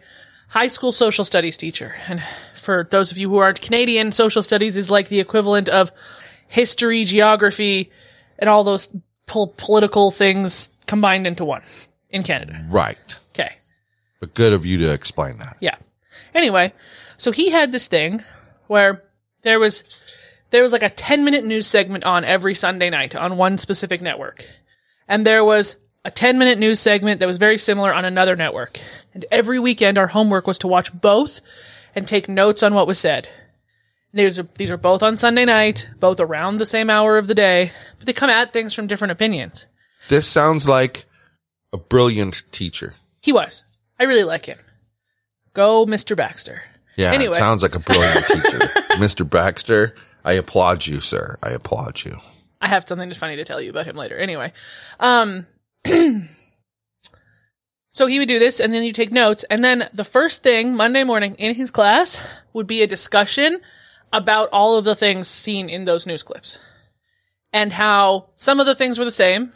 high 0.48 0.68
school 0.68 0.92
social 0.92 1.24
studies 1.24 1.56
teacher, 1.56 1.94
and 2.08 2.22
for 2.60 2.86
those 2.90 3.10
of 3.10 3.16
you 3.18 3.30
who 3.30 3.38
aren't 3.38 3.60
Canadian, 3.62 4.12
social 4.12 4.42
studies 4.42 4.76
is 4.76 4.90
like 4.90 5.08
the 5.08 5.20
equivalent 5.20 5.68
of 5.68 5.90
history, 6.48 7.04
geography, 7.04 7.90
and 8.38 8.48
all 8.48 8.64
those 8.64 8.90
pol- 9.26 9.54
political 9.56 10.10
things 10.10 10.70
combined 10.86 11.26
into 11.26 11.44
one 11.44 11.62
in 12.10 12.22
Canada. 12.22 12.64
Right. 12.68 13.18
Okay. 13.34 13.54
But 14.20 14.34
good 14.34 14.52
of 14.52 14.64
you 14.64 14.78
to 14.78 14.92
explain 14.92 15.38
that. 15.38 15.56
Yeah. 15.60 15.76
Anyway, 16.34 16.72
so 17.16 17.32
he 17.32 17.50
had 17.50 17.72
this 17.72 17.86
thing 17.86 18.22
where 18.66 19.02
there 19.42 19.58
was 19.58 19.84
there 20.50 20.62
was 20.62 20.72
like 20.72 20.82
a 20.82 20.90
10 20.90 21.24
minute 21.24 21.44
news 21.44 21.66
segment 21.66 22.04
on 22.04 22.24
every 22.24 22.54
Sunday 22.54 22.90
night 22.90 23.16
on 23.16 23.36
one 23.36 23.58
specific 23.58 24.00
network. 24.00 24.46
And 25.08 25.26
there 25.26 25.44
was 25.44 25.76
a 26.04 26.10
10 26.10 26.38
minute 26.38 26.58
news 26.58 26.80
segment 26.80 27.20
that 27.20 27.26
was 27.26 27.38
very 27.38 27.58
similar 27.58 27.92
on 27.92 28.04
another 28.04 28.36
network. 28.36 28.80
And 29.12 29.24
every 29.30 29.58
weekend 29.58 29.98
our 29.98 30.06
homework 30.06 30.46
was 30.46 30.58
to 30.58 30.68
watch 30.68 30.92
both 30.92 31.40
and 31.94 32.06
take 32.06 32.28
notes 32.28 32.62
on 32.62 32.74
what 32.74 32.86
was 32.86 32.98
said. 32.98 33.28
These 34.16 34.38
are, 34.38 34.48
these 34.56 34.70
are 34.70 34.78
both 34.78 35.02
on 35.02 35.16
Sunday 35.16 35.44
night, 35.44 35.90
both 36.00 36.20
around 36.20 36.56
the 36.56 36.64
same 36.66 36.88
hour 36.88 37.18
of 37.18 37.26
the 37.26 37.34
day, 37.34 37.70
but 37.98 38.06
they 38.06 38.14
come 38.14 38.30
at 38.30 38.50
things 38.52 38.72
from 38.72 38.86
different 38.86 39.12
opinions. 39.12 39.66
This 40.08 40.26
sounds 40.26 40.66
like 40.66 41.04
a 41.72 41.76
brilliant 41.76 42.44
teacher. 42.50 42.94
He 43.20 43.32
was. 43.32 43.64
I 44.00 44.04
really 44.04 44.22
like 44.24 44.46
him. 44.46 44.58
Go, 45.52 45.84
Mr. 45.84 46.16
Baxter. 46.16 46.62
Yeah, 46.96 47.12
Anyway. 47.12 47.28
it 47.28 47.34
sounds 47.34 47.62
like 47.62 47.74
a 47.74 47.80
brilliant 47.80 48.26
teacher. 48.28 48.58
Mr. 48.96 49.28
Baxter, 49.28 49.94
I 50.24 50.32
applaud 50.32 50.86
you, 50.86 51.00
sir. 51.00 51.36
I 51.42 51.50
applaud 51.50 52.02
you. 52.04 52.18
I 52.62 52.68
have 52.68 52.88
something 52.88 53.12
funny 53.12 53.36
to 53.36 53.44
tell 53.44 53.60
you 53.60 53.68
about 53.68 53.84
him 53.84 53.96
later. 53.96 54.16
Anyway, 54.16 54.54
um, 54.98 55.46
so 57.90 58.06
he 58.06 58.18
would 58.18 58.28
do 58.28 58.38
this, 58.38 58.60
and 58.60 58.72
then 58.72 58.82
you 58.82 58.94
take 58.94 59.12
notes, 59.12 59.44
and 59.50 59.62
then 59.62 59.90
the 59.92 60.04
first 60.04 60.42
thing 60.42 60.74
Monday 60.74 61.04
morning 61.04 61.34
in 61.34 61.54
his 61.54 61.70
class 61.70 62.18
would 62.54 62.66
be 62.66 62.80
a 62.82 62.86
discussion 62.86 63.60
about 64.16 64.48
all 64.52 64.76
of 64.76 64.84
the 64.84 64.94
things 64.94 65.28
seen 65.28 65.68
in 65.68 65.84
those 65.84 66.06
news 66.06 66.22
clips, 66.22 66.58
and 67.52 67.72
how 67.72 68.30
some 68.36 68.60
of 68.60 68.66
the 68.66 68.74
things 68.74 68.98
were 68.98 69.04
the 69.04 69.10
same, 69.10 69.52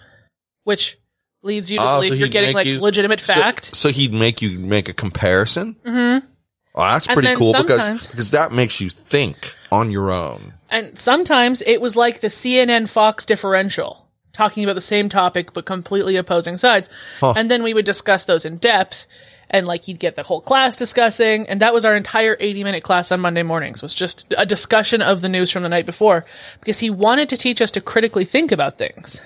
which 0.64 0.98
leads 1.42 1.70
you 1.70 1.78
to 1.78 1.82
Oh, 1.84 1.86
so 1.86 2.00
believe 2.02 2.18
you're 2.20 2.28
getting 2.28 2.54
like 2.54 2.66
you- 2.66 2.80
legitimate 2.80 3.20
fact. 3.20 3.74
So, 3.74 3.88
he'd 3.88 4.12
make 4.12 4.42
you 4.42 4.58
make 4.58 4.88
a 4.88 4.92
comparison. 4.92 5.76
mm-hmm. 5.84 6.26
Oh, 6.72 6.82
that's 6.82 7.08
And 7.08 7.14
pretty 7.14 7.34
cool 7.34 7.52
because 7.52 8.06
because 8.06 8.30
that 8.30 8.52
makes 8.52 8.80
you 8.80 8.90
think 8.90 9.56
on 9.72 9.90
your 9.90 10.12
own. 10.12 10.52
And 10.70 10.96
sometimes 10.96 11.62
it 11.66 11.80
was 11.80 11.96
like 11.96 12.20
the 12.20 12.28
CNN 12.28 12.88
Fox 12.88 13.26
differential, 13.26 14.08
talking 14.32 14.62
about 14.62 14.74
the 14.76 14.80
same 14.80 15.08
topic 15.08 15.52
but 15.52 15.64
completely 15.64 16.14
opposing 16.16 16.56
sides. 16.58 16.88
Huh. 17.18 17.34
And 17.36 17.50
then 17.50 17.64
we 17.64 17.74
would 17.74 17.84
discuss 17.84 18.24
those 18.24 18.44
in 18.44 18.58
depth. 18.58 19.06
And 19.52 19.66
like 19.66 19.84
he'd 19.84 19.98
get 19.98 20.14
the 20.14 20.22
whole 20.22 20.40
class 20.40 20.76
discussing, 20.76 21.48
and 21.48 21.60
that 21.60 21.74
was 21.74 21.84
our 21.84 21.96
entire 21.96 22.36
80 22.38 22.62
minute 22.64 22.82
class 22.84 23.10
on 23.10 23.20
Monday 23.20 23.42
mornings 23.42 23.82
was 23.82 23.94
just 23.94 24.32
a 24.38 24.46
discussion 24.46 25.02
of 25.02 25.20
the 25.22 25.28
news 25.28 25.50
from 25.50 25.64
the 25.64 25.68
night 25.68 25.86
before 25.86 26.24
because 26.60 26.78
he 26.78 26.88
wanted 26.90 27.28
to 27.30 27.36
teach 27.36 27.60
us 27.60 27.72
to 27.72 27.80
critically 27.80 28.24
think 28.24 28.52
about 28.52 28.78
things. 28.78 29.20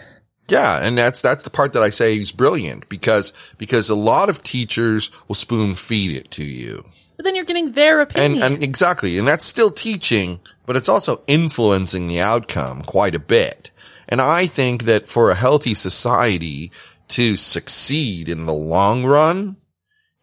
Yeah, 0.48 0.80
and 0.82 0.96
that's 0.96 1.20
that's 1.20 1.42
the 1.44 1.50
part 1.50 1.72
that 1.74 1.82
I 1.82 1.90
say 1.90 2.16
he's 2.18 2.32
brilliant 2.32 2.88
because 2.88 3.32
because 3.58 3.88
a 3.90 3.94
lot 3.94 4.28
of 4.28 4.42
teachers 4.42 5.10
will 5.28 5.34
spoon 5.34 5.74
feed 5.74 6.16
it 6.16 6.30
to 6.32 6.44
you. 6.44 6.84
But 7.16 7.24
then 7.24 7.36
you're 7.36 7.44
getting 7.44 7.72
their 7.72 8.00
And 8.00 8.10
opinion. 8.10 8.42
and 8.42 8.64
exactly, 8.64 9.18
and 9.18 9.28
that's 9.28 9.44
still 9.44 9.70
teaching, 9.70 10.40
but 10.66 10.76
it's 10.76 10.88
also 10.88 11.22
influencing 11.26 12.08
the 12.08 12.20
outcome 12.20 12.82
quite 12.82 13.14
a 13.14 13.18
bit. 13.20 13.70
And 14.08 14.20
I 14.20 14.46
think 14.46 14.84
that 14.84 15.06
for 15.06 15.30
a 15.30 15.34
healthy 15.34 15.74
society 15.74 16.72
to 17.08 17.36
succeed 17.36 18.28
in 18.28 18.46
the 18.46 18.52
long 18.54 19.04
run, 19.04 19.56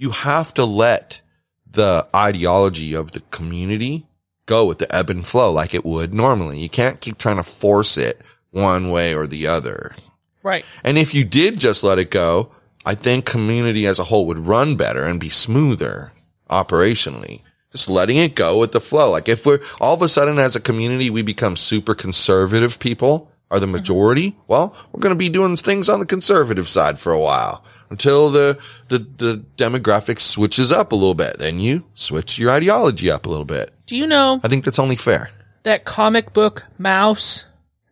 you 0.02 0.10
have 0.10 0.52
to 0.56 0.66
let 0.66 1.22
the 1.70 2.08
ideology 2.14 2.96
of 2.96 3.12
the 3.12 3.20
community 3.30 4.08
go 4.48 4.66
with 4.66 4.80
the 4.80 4.94
ebb 4.94 5.12
and 5.12 5.26
flow 5.26 5.52
like 5.52 5.76
it 5.76 5.86
would 5.86 6.12
normally. 6.12 6.60
You 6.60 6.70
can't 6.70 7.00
keep 7.00 7.20
trying 7.20 7.38
to 7.38 7.44
force 7.44 7.98
it 8.00 8.20
one 8.50 8.90
way 8.90 9.14
or 9.14 9.28
the 9.28 9.46
other. 9.46 9.96
right. 10.42 10.66
And 10.84 10.98
if 10.98 11.14
you 11.14 11.24
did 11.24 11.60
just 11.60 11.84
let 11.84 12.00
it 12.00 12.10
go, 12.10 12.52
I 12.84 12.96
think 12.96 13.26
community 13.26 13.86
as 13.86 14.00
a 14.00 14.04
whole 14.04 14.26
would 14.26 14.40
run 14.40 14.76
better 14.76 15.06
and 15.06 15.20
be 15.20 15.30
smoother 15.30 16.12
operationally. 16.50 17.42
Just 17.72 17.88
letting 17.88 18.18
it 18.18 18.34
go 18.34 18.58
with 18.58 18.72
the 18.72 18.82
flow. 18.82 19.12
Like 19.12 19.30
if 19.30 19.46
we're 19.46 19.60
all 19.80 19.94
of 19.94 20.02
a 20.02 20.10
sudden 20.10 20.40
as 20.40 20.56
a 20.56 20.62
community, 20.62 21.12
we 21.12 21.22
become 21.22 21.56
super 21.56 21.94
conservative 21.94 22.80
people 22.80 23.32
are 23.52 23.60
the 23.60 23.68
majority. 23.68 24.36
Well, 24.48 24.76
we're 24.92 25.00
going 25.00 25.16
to 25.16 25.16
be 25.16 25.30
doing 25.30 25.56
things 25.58 25.90
on 25.90 26.00
the 26.00 26.08
conservative 26.08 26.68
side 26.68 26.98
for 27.00 27.14
a 27.14 27.20
while 27.20 27.64
until 27.92 28.32
the, 28.32 28.58
the, 28.88 29.00
the 29.18 29.46
demographic 29.58 30.18
switches 30.18 30.72
up 30.72 30.92
a 30.92 30.96
little 30.96 31.14
bit. 31.14 31.38
Then 31.38 31.60
you 31.60 31.84
switch 31.94 32.40
your 32.40 32.50
ideology 32.50 33.12
up 33.12 33.28
a 33.28 33.30
little 33.30 33.46
bit. 33.46 33.72
Do 33.86 33.96
you 33.96 34.08
know 34.08 34.40
I 34.44 34.48
think 34.48 34.66
that's 34.66 34.80
only 34.80 34.96
fair. 34.96 35.30
that 35.64 35.86
comic 35.86 36.34
book 36.34 36.66
Maus, 36.80 37.44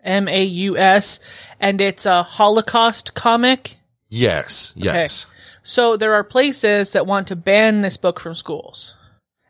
M 0.04 0.28
A 0.28 0.44
U 0.44 0.78
S, 0.78 1.20
and 1.60 1.80
it's 1.82 2.06
a 2.06 2.24
Holocaust 2.24 3.14
comic? 3.14 3.76
Yes. 4.08 4.74
Yes. 4.76 5.28
So 5.62 5.98
there 5.98 6.14
are 6.14 6.24
places 6.24 6.94
that 6.94 7.06
want 7.06 7.28
to 7.28 7.36
ban 7.36 7.82
this 7.82 7.98
book 7.98 8.20
from 8.20 8.34
schools. 8.34 8.96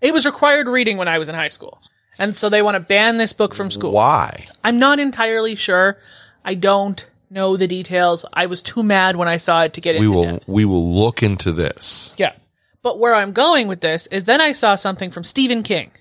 It 0.02 0.14
was 0.14 0.26
required 0.26 0.68
reading 0.68 0.98
when 0.98 1.08
I 1.08 1.20
was 1.20 1.30
in 1.30 1.36
high 1.36 1.50
school. 1.50 1.80
And 2.18 2.36
so 2.36 2.50
they 2.50 2.62
want 2.62 2.76
to 2.76 2.82
ban 2.82 3.18
this 3.18 3.32
book 3.32 3.54
from 3.56 3.72
school. 3.72 3.92
Why? 3.94 4.48
I'm 4.64 4.80
not 4.80 5.00
entirely 5.00 5.56
sure. 5.56 5.98
I 6.44 6.56
don't 6.56 7.06
know 7.30 7.58
the 7.58 7.68
details. 7.68 8.26
I 8.34 8.46
was 8.48 8.62
too 8.62 8.84
mad 8.84 9.16
when 9.16 9.28
I 9.28 9.38
saw 9.38 9.64
it 9.64 9.74
to 9.74 9.82
get 9.82 9.96
into 9.96 10.10
We 10.10 10.16
into 10.16 10.28
will, 10.28 10.34
depth. 10.36 10.48
we 10.48 10.66
will 10.66 10.96
look 10.96 11.24
into 11.24 11.52
this. 11.52 12.14
Yeah. 12.18 12.34
But 12.82 13.00
where 13.00 13.14
I'm 13.14 13.34
going 13.34 13.68
with 13.68 13.82
this 13.82 14.08
is 14.08 14.24
then 14.24 14.42
I 14.42 14.52
saw 14.54 14.76
something 14.76 15.12
from 15.12 15.24
Stephen 15.24 15.64
King. 15.64 15.92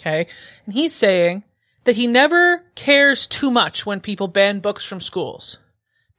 Okay. 0.00 0.26
And 0.64 0.74
he's 0.74 0.94
saying 0.94 1.44
that 1.84 1.96
he 1.96 2.06
never 2.06 2.62
cares 2.74 3.26
too 3.26 3.50
much 3.50 3.84
when 3.84 4.00
people 4.00 4.28
ban 4.28 4.60
books 4.60 4.84
from 4.84 5.00
schools. 5.00 5.58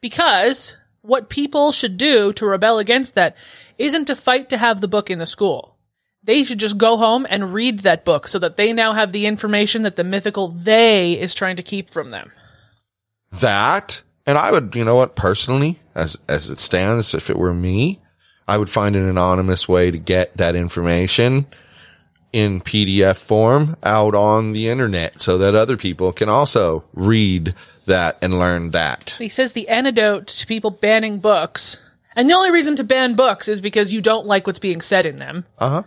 Because 0.01 0.75
what 1.01 1.29
people 1.29 1.71
should 1.71 1.97
do 1.97 2.33
to 2.33 2.45
rebel 2.45 2.77
against 2.77 3.15
that 3.15 3.35
isn't 3.77 4.05
to 4.05 4.15
fight 4.15 4.49
to 4.49 4.57
have 4.57 4.81
the 4.81 4.87
book 4.87 5.09
in 5.09 5.17
the 5.19 5.25
school. 5.25 5.77
They 6.23 6.43
should 6.43 6.59
just 6.59 6.77
go 6.77 6.97
home 6.97 7.25
and 7.27 7.51
read 7.53 7.79
that 7.79 8.05
book 8.05 8.27
so 8.27 8.37
that 8.39 8.55
they 8.57 8.73
now 8.73 8.93
have 8.93 9.11
the 9.11 9.25
information 9.25 9.81
that 9.83 9.95
the 9.95 10.03
mythical 10.03 10.49
they 10.49 11.13
is 11.13 11.33
trying 11.33 11.55
to 11.55 11.63
keep 11.63 11.89
from 11.89 12.11
them. 12.11 12.31
that 13.31 14.03
and 14.31 14.37
i 14.39 14.49
would 14.49 14.73
you 14.73 14.85
know 14.85 14.95
what 14.95 15.15
personally 15.15 15.77
as 15.93 16.17
as 16.29 16.49
it 16.49 16.57
stands 16.57 17.13
if 17.13 17.29
it 17.29 17.37
were 17.37 17.53
me 17.53 17.99
i 18.47 18.57
would 18.57 18.69
find 18.69 18.95
an 18.95 19.05
anonymous 19.07 19.67
way 19.67 19.91
to 19.91 19.97
get 19.99 20.35
that 20.37 20.55
information 20.55 21.45
in 22.31 22.61
pdf 22.61 23.17
form 23.27 23.75
out 23.83 24.15
on 24.15 24.53
the 24.53 24.69
internet 24.69 25.19
so 25.19 25.37
that 25.37 25.53
other 25.53 25.75
people 25.75 26.13
can 26.13 26.29
also 26.29 26.81
read 26.93 27.53
that 27.87 28.17
and 28.21 28.39
learn 28.39 28.71
that 28.71 29.15
He 29.17 29.27
says 29.27 29.51
the 29.51 29.67
antidote 29.67 30.27
to 30.27 30.47
people 30.47 30.71
banning 30.71 31.17
books, 31.19 31.77
and 32.15 32.29
the 32.29 32.33
only 32.33 32.51
reason 32.51 32.77
to 32.77 32.85
ban 32.85 33.15
books 33.15 33.49
is 33.49 33.59
because 33.59 33.91
you 33.91 33.99
don't 34.01 34.25
like 34.25 34.47
what's 34.47 34.59
being 34.59 34.79
said 34.81 35.05
in 35.05 35.17
them. 35.17 35.45
uh-huh 35.59 35.83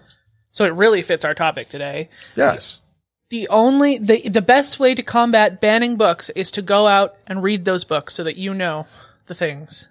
So 0.53 0.67
it 0.67 0.75
really 0.75 1.01
fits 1.03 1.25
our 1.25 1.35
topic 1.35 1.71
today. 1.71 2.11
yes 2.37 2.83
The 3.31 3.49
only 3.49 3.99
the 3.99 4.29
the 4.29 4.43
best 4.43 4.79
way 4.79 4.95
to 4.95 5.03
combat 5.03 5.61
banning 5.61 5.97
books 5.97 6.31
is 6.31 6.51
to 6.53 6.63
go 6.63 6.87
out 6.87 7.15
and 7.27 7.43
read 7.43 7.65
those 7.65 7.85
books 7.85 8.15
so 8.15 8.23
that 8.25 8.37
you 8.37 8.55
know 8.55 8.87
the 9.27 9.35
things. 9.35 9.89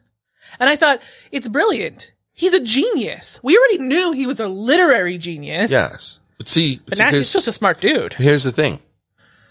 And 0.59 0.69
I 0.69 0.75
thought 0.75 1.01
it's 1.31 1.47
brilliant. 1.47 2.11
He's 2.31 2.53
a 2.53 2.59
genius. 2.63 3.39
We 3.43 3.57
already 3.57 3.79
knew 3.79 4.11
he 4.11 4.27
was 4.27 4.39
a 4.39 4.47
literary 4.47 5.17
genius. 5.17 5.71
yes 5.71 6.19
but 6.37 6.47
see, 6.47 6.81
But 6.87 6.97
see, 6.97 7.03
now 7.03 7.11
he's 7.11 7.31
just 7.33 7.47
a 7.47 7.53
smart 7.53 7.79
dude. 7.79 8.13
here's 8.13 8.43
the 8.43 8.51
thing 8.51 8.79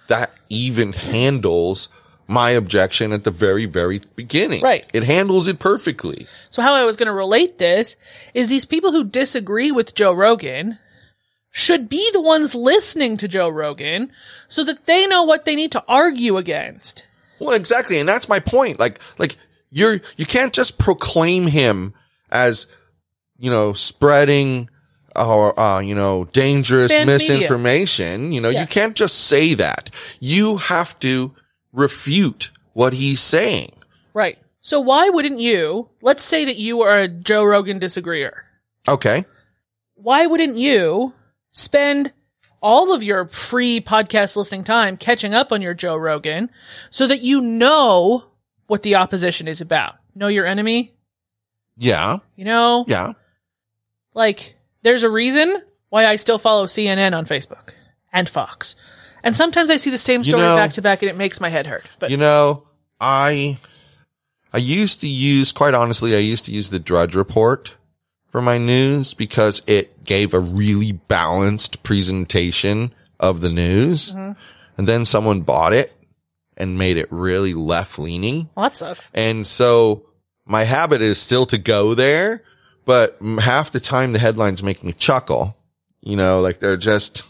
that 0.08 0.30
even 0.48 0.92
handles 0.92 1.88
my 2.26 2.50
objection 2.50 3.12
at 3.12 3.24
the 3.24 3.30
very 3.30 3.66
very 3.66 4.00
beginning 4.16 4.62
Right. 4.62 4.84
it 4.92 5.04
handles 5.04 5.48
it 5.48 5.58
perfectly 5.58 6.26
So 6.50 6.60
how 6.62 6.74
I 6.74 6.84
was 6.84 6.96
going 6.96 7.06
to 7.06 7.12
relate 7.12 7.58
this 7.58 7.96
is 8.34 8.48
these 8.48 8.64
people 8.64 8.90
who 8.92 9.04
disagree 9.04 9.70
with 9.70 9.94
Joe 9.94 10.12
Rogan 10.12 10.78
should 11.52 11.88
be 11.88 12.10
the 12.12 12.20
ones 12.20 12.54
listening 12.54 13.16
to 13.18 13.28
Joe 13.28 13.50
Rogan 13.50 14.10
so 14.48 14.64
that 14.64 14.86
they 14.86 15.06
know 15.06 15.22
what 15.22 15.44
they 15.44 15.54
need 15.54 15.70
to 15.72 15.84
argue 15.86 16.38
against. 16.38 17.04
Well, 17.38 17.54
exactly. 17.54 18.00
And 18.00 18.08
that's 18.08 18.28
my 18.28 18.40
point. 18.40 18.80
Like, 18.80 18.98
like 19.18 19.36
you're, 19.70 20.00
you 20.16 20.26
can't 20.26 20.52
just 20.52 20.78
proclaim 20.78 21.46
him 21.46 21.92
as, 22.30 22.66
you 23.38 23.50
know, 23.50 23.74
spreading 23.74 24.70
or, 25.14 25.58
uh, 25.60 25.80
you 25.80 25.94
know, 25.94 26.24
dangerous 26.32 26.90
media. 26.90 27.04
misinformation. 27.06 28.32
You 28.32 28.40
know, 28.40 28.48
Yeah. 28.48 28.62
you 28.62 28.66
can't 28.66 28.96
just 28.96 29.26
say 29.26 29.52
that. 29.54 29.90
You 30.20 30.56
have 30.56 30.98
to 31.00 31.34
refute 31.72 32.50
what 32.72 32.94
he's 32.94 33.20
saying. 33.20 33.72
Right. 34.14 34.38
So 34.62 34.80
why 34.80 35.10
wouldn't 35.10 35.40
you, 35.40 35.88
let's 36.00 36.22
say 36.24 36.46
that 36.46 36.56
you 36.56 36.80
are 36.80 36.98
a 37.00 37.08
Joe 37.08 37.44
Rogan 37.44 37.78
disagreeer. 37.78 38.44
Okay. 38.88 39.24
Why 39.96 40.24
wouldn't 40.26 40.56
you 40.56 41.12
spend 41.52 42.12
all 42.60 42.92
of 42.92 43.02
your 43.02 43.26
free 43.28 43.80
podcast 43.80 44.36
listening 44.36 44.64
time 44.64 44.96
catching 44.96 45.34
up 45.34 45.52
on 45.52 45.62
your 45.62 45.74
Joe 45.74 45.96
Rogan 45.96 46.50
so 46.90 47.06
that 47.06 47.20
you 47.22 47.40
know 47.40 48.24
what 48.66 48.82
the 48.82 48.94
opposition 48.96 49.48
is 49.48 49.60
about? 49.60 49.96
Know 50.14 50.28
your 50.28 50.46
enemy? 50.46 50.92
Yeah. 51.76 52.18
You 52.36 52.44
know? 52.44 52.84
Yeah. 52.86 53.12
Like, 54.14 54.56
there's 54.82 55.02
a 55.02 55.10
reason 55.10 55.62
why 55.88 56.06
I 56.06 56.16
still 56.16 56.38
follow 56.38 56.66
CNN 56.66 57.14
on 57.16 57.26
Facebook 57.26 57.70
and 58.12 58.28
Fox. 58.28 58.76
And 59.24 59.34
sometimes 59.36 59.70
I 59.70 59.76
see 59.76 59.90
the 59.90 59.98
same 59.98 60.20
You 60.20 60.24
story 60.24 60.42
know- 60.42 60.56
back 60.56 60.74
to 60.74 60.82
back 60.82 61.02
and 61.02 61.10
it 61.10 61.16
makes 61.16 61.40
my 61.40 61.48
head 61.48 61.66
hurt. 61.66 61.84
But 61.98 62.10
You 62.10 62.16
know, 62.16 62.64
I, 63.00 63.56
I 64.52 64.58
used 64.58 65.00
to 65.00 65.08
use, 65.08 65.50
quite 65.52 65.74
honestly, 65.74 66.14
I 66.14 66.18
used 66.18 66.44
to 66.46 66.52
use 66.52 66.70
the 66.70 66.78
Drudge 66.78 67.14
Report 67.16 67.76
for 68.32 68.40
my 68.40 68.56
news 68.56 69.12
because 69.12 69.60
it 69.66 70.04
gave 70.04 70.32
a 70.32 70.40
really 70.40 70.92
balanced 70.92 71.82
presentation 71.82 72.90
of 73.20 73.42
the 73.42 73.50
news. 73.50 74.14
Mm-hmm. 74.14 74.32
And 74.78 74.88
then 74.88 75.04
someone 75.04 75.42
bought 75.42 75.74
it 75.74 75.92
and 76.56 76.78
made 76.78 76.96
it 76.96 77.08
really 77.12 77.52
left 77.52 77.98
leaning. 77.98 78.48
well, 78.54 78.64
that 78.64 78.76
sucks. 78.76 79.06
And 79.12 79.46
so 79.46 80.06
my 80.46 80.64
habit 80.64 81.02
is 81.02 81.20
still 81.20 81.44
to 81.44 81.58
go 81.58 81.94
there, 81.94 82.42
but 82.86 83.18
half 83.38 83.70
the 83.70 83.80
time 83.80 84.14
the 84.14 84.18
headlines 84.18 84.62
make 84.62 84.82
me 84.82 84.92
chuckle. 84.92 85.54
You 86.00 86.16
know, 86.16 86.40
like 86.40 86.58
they're 86.58 86.78
just 86.78 87.24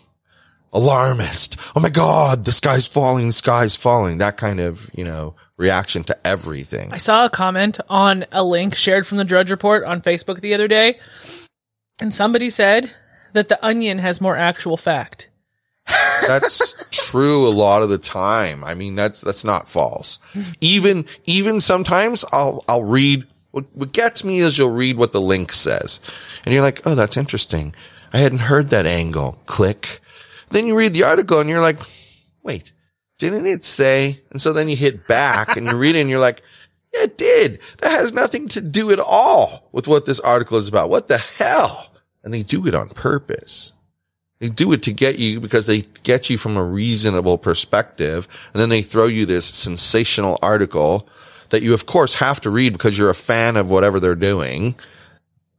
alarmist. 0.72 1.56
Oh 1.76 1.80
my 1.80 1.90
God, 1.90 2.44
the 2.44 2.52
sky's 2.52 2.86
falling, 2.88 3.26
the 3.26 3.32
sky's 3.32 3.76
falling. 3.76 4.18
That 4.18 4.36
kind 4.36 4.60
of, 4.60 4.90
you 4.94 5.04
know, 5.04 5.34
reaction 5.56 6.04
to 6.04 6.26
everything. 6.26 6.92
I 6.92 6.98
saw 6.98 7.24
a 7.24 7.30
comment 7.30 7.78
on 7.88 8.24
a 8.32 8.42
link 8.42 8.74
shared 8.74 9.06
from 9.06 9.18
the 9.18 9.24
Drudge 9.24 9.50
Report 9.50 9.84
on 9.84 10.00
Facebook 10.00 10.40
the 10.40 10.54
other 10.54 10.68
day, 10.68 10.98
and 12.00 12.12
somebody 12.14 12.50
said 12.50 12.90
that 13.32 13.48
the 13.48 13.64
Onion 13.64 13.98
has 13.98 14.20
more 14.20 14.36
actual 14.36 14.76
fact. 14.76 15.28
That's 16.26 16.88
true 16.90 17.46
a 17.46 17.50
lot 17.50 17.82
of 17.82 17.88
the 17.88 17.98
time. 17.98 18.62
I 18.62 18.74
mean, 18.74 18.94
that's, 18.94 19.20
that's 19.20 19.44
not 19.44 19.68
false. 19.68 20.20
Even, 20.60 21.06
even 21.24 21.60
sometimes 21.60 22.24
I'll, 22.30 22.64
I'll 22.68 22.84
read 22.84 23.26
what, 23.50 23.64
what 23.74 23.92
gets 23.92 24.22
me 24.22 24.38
is 24.38 24.56
you'll 24.56 24.70
read 24.70 24.96
what 24.96 25.12
the 25.12 25.20
link 25.20 25.52
says 25.52 26.00
and 26.44 26.54
you're 26.54 26.62
like, 26.62 26.80
Oh, 26.86 26.94
that's 26.94 27.16
interesting. 27.16 27.74
I 28.12 28.18
hadn't 28.18 28.38
heard 28.38 28.70
that 28.70 28.86
angle. 28.86 29.38
Click. 29.46 30.00
Then 30.52 30.66
you 30.66 30.76
read 30.76 30.94
the 30.94 31.04
article 31.04 31.40
and 31.40 31.48
you're 31.48 31.60
like, 31.60 31.78
wait, 32.42 32.72
didn't 33.18 33.46
it 33.46 33.64
say? 33.64 34.20
And 34.30 34.40
so 34.40 34.52
then 34.52 34.68
you 34.68 34.76
hit 34.76 35.06
back 35.06 35.56
and 35.56 35.66
you 35.66 35.76
read 35.76 35.96
it 35.96 36.00
and 36.00 36.10
you're 36.10 36.18
like, 36.18 36.42
Yeah, 36.92 37.04
it 37.04 37.18
did. 37.18 37.60
That 37.78 37.92
has 37.92 38.12
nothing 38.12 38.48
to 38.48 38.60
do 38.60 38.90
at 38.90 39.00
all 39.00 39.68
with 39.72 39.88
what 39.88 40.06
this 40.06 40.20
article 40.20 40.58
is 40.58 40.68
about. 40.68 40.90
What 40.90 41.08
the 41.08 41.18
hell? 41.18 41.92
And 42.22 42.32
they 42.32 42.42
do 42.42 42.66
it 42.66 42.74
on 42.74 42.88
purpose. 42.90 43.74
They 44.40 44.48
do 44.48 44.72
it 44.72 44.82
to 44.82 44.92
get 44.92 45.20
you 45.20 45.38
because 45.38 45.66
they 45.66 45.82
get 46.02 46.28
you 46.28 46.36
from 46.36 46.56
a 46.56 46.64
reasonable 46.64 47.38
perspective. 47.38 48.26
And 48.52 48.60
then 48.60 48.70
they 48.70 48.82
throw 48.82 49.06
you 49.06 49.24
this 49.24 49.46
sensational 49.46 50.36
article 50.42 51.08
that 51.50 51.62
you 51.62 51.74
of 51.74 51.86
course 51.86 52.14
have 52.14 52.40
to 52.40 52.50
read 52.50 52.72
because 52.72 52.98
you're 52.98 53.10
a 53.10 53.14
fan 53.14 53.56
of 53.56 53.70
whatever 53.70 54.00
they're 54.00 54.16
doing. 54.16 54.74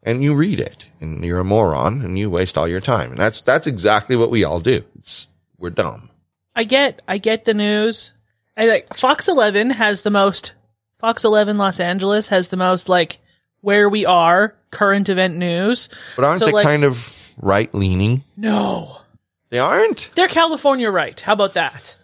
And 0.05 0.21
you 0.23 0.35
read 0.35 0.59
it 0.59 0.85
and 0.99 1.23
you're 1.23 1.39
a 1.39 1.43
moron 1.45 2.01
and 2.01 2.19
you 2.19 2.29
waste 2.29 2.57
all 2.57 2.67
your 2.67 2.81
time. 2.81 3.11
And 3.11 3.19
that's, 3.19 3.39
that's 3.41 3.67
exactly 3.67 4.15
what 4.15 4.29
we 4.31 4.43
all 4.43 4.59
do. 4.59 4.83
It's, 4.99 5.29
we're 5.57 5.69
dumb. 5.69 6.09
I 6.55 6.65
get 6.65 7.01
I 7.07 7.17
get 7.17 7.45
the 7.45 7.53
news. 7.53 8.13
I 8.55 8.67
like 8.67 8.93
Fox 8.95 9.27
11 9.27 9.71
has 9.71 10.01
the 10.03 10.11
most 10.11 10.53
Fox 10.99 11.23
11 11.23 11.57
Los 11.57 11.79
Angeles 11.79 12.27
has 12.27 12.49
the 12.49 12.57
most 12.57 12.89
like 12.89 13.17
where 13.61 13.89
we 13.89 14.05
are 14.05 14.55
current 14.69 15.09
event 15.09 15.35
news. 15.37 15.89
But 16.15 16.25
aren't 16.25 16.39
So, 16.39 16.45
they 16.47 16.51
like- 16.51 16.65
kind 16.65 16.83
of 16.83 17.33
right 17.41 17.73
leaning? 17.73 18.23
No. 18.37 18.97
They 19.49 19.59
aren't? 19.59 20.11
They're 20.15 20.27
California 20.27 20.89
right. 20.91 21.19
How 21.19 21.33
about 21.33 21.53
that? 21.53 21.95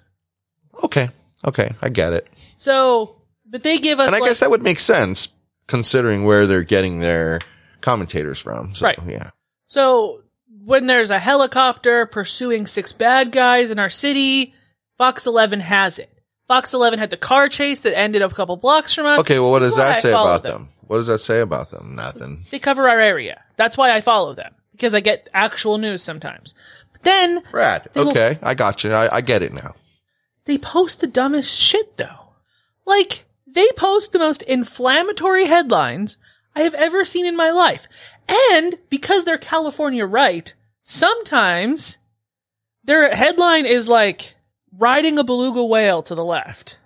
Okay. 0.84 1.10
Okay. 1.46 1.72
I 1.82 1.90
get 1.90 2.14
it. 2.14 2.28
So, 2.56 3.16
but 3.46 3.64
they 3.64 3.78
give 3.78 4.00
us 4.00 4.08
And 4.08 4.16
I 4.16 4.20
like, 4.20 4.30
guess 4.30 4.40
that 4.40 4.52
would 4.52 4.64
make 4.64 4.80
sense 4.80 5.30
considering 5.68 6.26
where 6.26 6.48
they're 6.48 6.64
getting 6.64 7.00
their 7.00 7.40
commentators 7.82 8.40
from. 8.40 8.76
So, 8.76 8.86
Right. 8.86 9.00
Yeah. 9.08 9.30
So 9.66 10.22
when 10.66 10.86
there's 10.88 11.10
a 11.12 11.20
helicopter 11.20 12.06
pursuing 12.06 12.68
six 12.68 12.92
bad 12.92 13.32
guys 13.32 13.72
in 13.72 13.80
our 13.80 13.90
city, 13.90 14.54
Fox 14.98 15.26
11 15.26 15.60
has 15.62 16.00
it. 16.00 16.10
Fox 16.48 16.74
11 16.74 16.98
had 17.00 17.10
the 17.12 17.18
car 17.18 17.48
chase 17.48 17.82
that 17.82 17.96
ended 17.98 18.22
up 18.24 18.32
a 18.32 18.36
couple 18.36 18.58
blocks 18.58 18.94
from 18.96 19.06
us. 19.06 19.20
Okay. 19.20 19.40
Well, 19.40 19.52
what 19.52 19.60
This 19.60 19.70
does 19.72 19.78
that 19.78 19.98
I 19.98 20.00
say 20.00 20.10
about 20.10 20.44
them? 20.44 20.70
What 20.88 20.98
does 20.98 21.08
that 21.08 21.20
say 21.20 21.40
about 21.42 21.70
them? 21.70 21.96
Nothing. 21.96 22.46
They 22.50 22.58
cover 22.60 22.90
our 22.90 23.00
area. 23.00 23.44
That's 23.58 23.78
why 23.78 23.92
I 23.92 24.02
follow 24.02 24.34
them 24.34 24.56
because 24.72 24.96
I 24.96 25.00
get 25.02 25.30
actual 25.34 25.78
news 25.78 26.02
sometimes. 26.02 26.56
But 26.92 27.04
then 27.04 27.44
Brad. 27.52 27.88
They 27.94 28.02
will- 28.02 28.10
Okay. 28.12 28.40
I 28.42 28.56
got 28.56 28.84
you. 28.84 28.92
I, 28.92 29.18
I 29.18 29.22
get 29.22 29.44
it 29.44 29.54
now. 29.54 29.76
they 30.46 30.58
post 30.58 31.02
the 31.02 31.08
dumbest 31.08 31.56
shit 31.56 31.98
though. 31.98 32.34
Like 32.88 33.26
they 33.46 33.68
post 33.76 34.12
the 34.14 34.20
most 34.20 34.42
inflammatory 34.42 35.46
headlines 35.46 36.18
I 36.56 36.62
have 36.62 36.74
ever 36.74 37.06
seen 37.06 37.26
in 37.26 37.36
my 37.36 37.52
life. 37.52 37.88
And 38.52 38.78
because 38.90 39.26
they're 39.26 39.38
California 39.38 40.06
right, 40.06 40.54
sometimes 40.82 41.98
their 42.84 43.14
headline 43.14 43.66
is 43.66 43.88
like 43.88 44.36
riding 44.78 45.20
a 45.20 45.24
beluga 45.24 45.64
whale 45.64 46.04
to 46.04 46.16
the 46.16 46.24
left. 46.24 46.80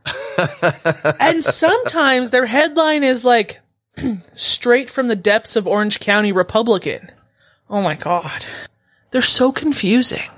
and 1.20 1.44
sometimes 1.44 2.30
their 2.30 2.46
headline 2.46 3.04
is 3.04 3.24
like 3.24 3.60
straight 4.36 4.90
from 4.90 5.08
the 5.08 5.16
depths 5.16 5.56
of 5.56 5.68
Orange 5.68 6.00
County 6.00 6.32
Republican. 6.32 7.12
Oh 7.70 7.82
my 7.82 7.96
god. 7.96 8.46
They're 9.12 9.22
so 9.22 9.52
confusing. 9.52 10.30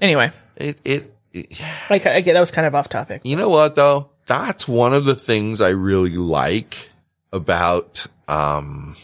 Anyway, 0.00 0.32
it, 0.56 0.78
it, 0.84 1.14
it, 1.32 1.62
like 1.90 2.06
I 2.06 2.20
get 2.20 2.34
that 2.34 2.40
was 2.40 2.50
kind 2.50 2.66
of 2.66 2.74
off 2.74 2.88
topic. 2.88 3.22
you 3.24 3.36
know 3.36 3.48
what 3.48 3.74
though? 3.74 4.10
That's 4.26 4.68
one 4.68 4.94
of 4.94 5.04
the 5.04 5.14
things 5.14 5.60
I 5.60 5.70
really 5.70 6.16
like 6.16 6.90
about, 7.32 8.06
um, 8.30 8.96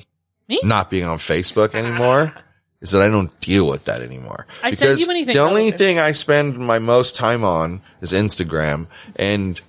Me? 0.49 0.61
not 0.63 0.91
being 0.91 1.07
on 1.07 1.19
Facebook 1.19 1.75
anymore. 1.75 2.33
is 2.81 2.91
that 2.91 3.03
I 3.03 3.09
don't 3.09 3.39
deal 3.41 3.67
with 3.67 3.85
that 3.87 4.03
anymore. 4.03 4.47
I 4.63 4.73
send 4.73 5.01
you 5.01 5.11
anything 5.11 5.35
The 5.35 5.41
only 5.41 5.63
relevant. 5.63 5.79
thing 5.79 5.99
I 5.99 6.13
spend 6.13 6.59
my 6.59 6.79
most 6.79 7.17
time 7.17 7.43
on 7.43 7.81
is 8.01 8.13
Instagram, 8.13 8.89
and 9.17 9.61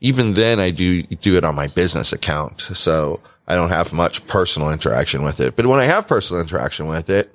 even 0.00 0.34
then 0.34 0.60
I 0.60 0.70
do 0.70 1.02
do 1.02 1.36
it 1.36 1.44
on 1.44 1.54
my 1.54 1.66
business 1.66 2.12
account, 2.12 2.60
so 2.62 3.20
I 3.46 3.56
don't 3.56 3.70
have 3.70 3.92
much 3.92 4.26
personal 4.28 4.70
interaction 4.70 5.22
with 5.22 5.40
it. 5.40 5.56
But 5.56 5.66
when 5.66 5.80
I 5.80 5.84
have 5.84 6.08
personal 6.08 6.40
interaction 6.40 6.86
with 6.86 7.10
it, 7.10 7.34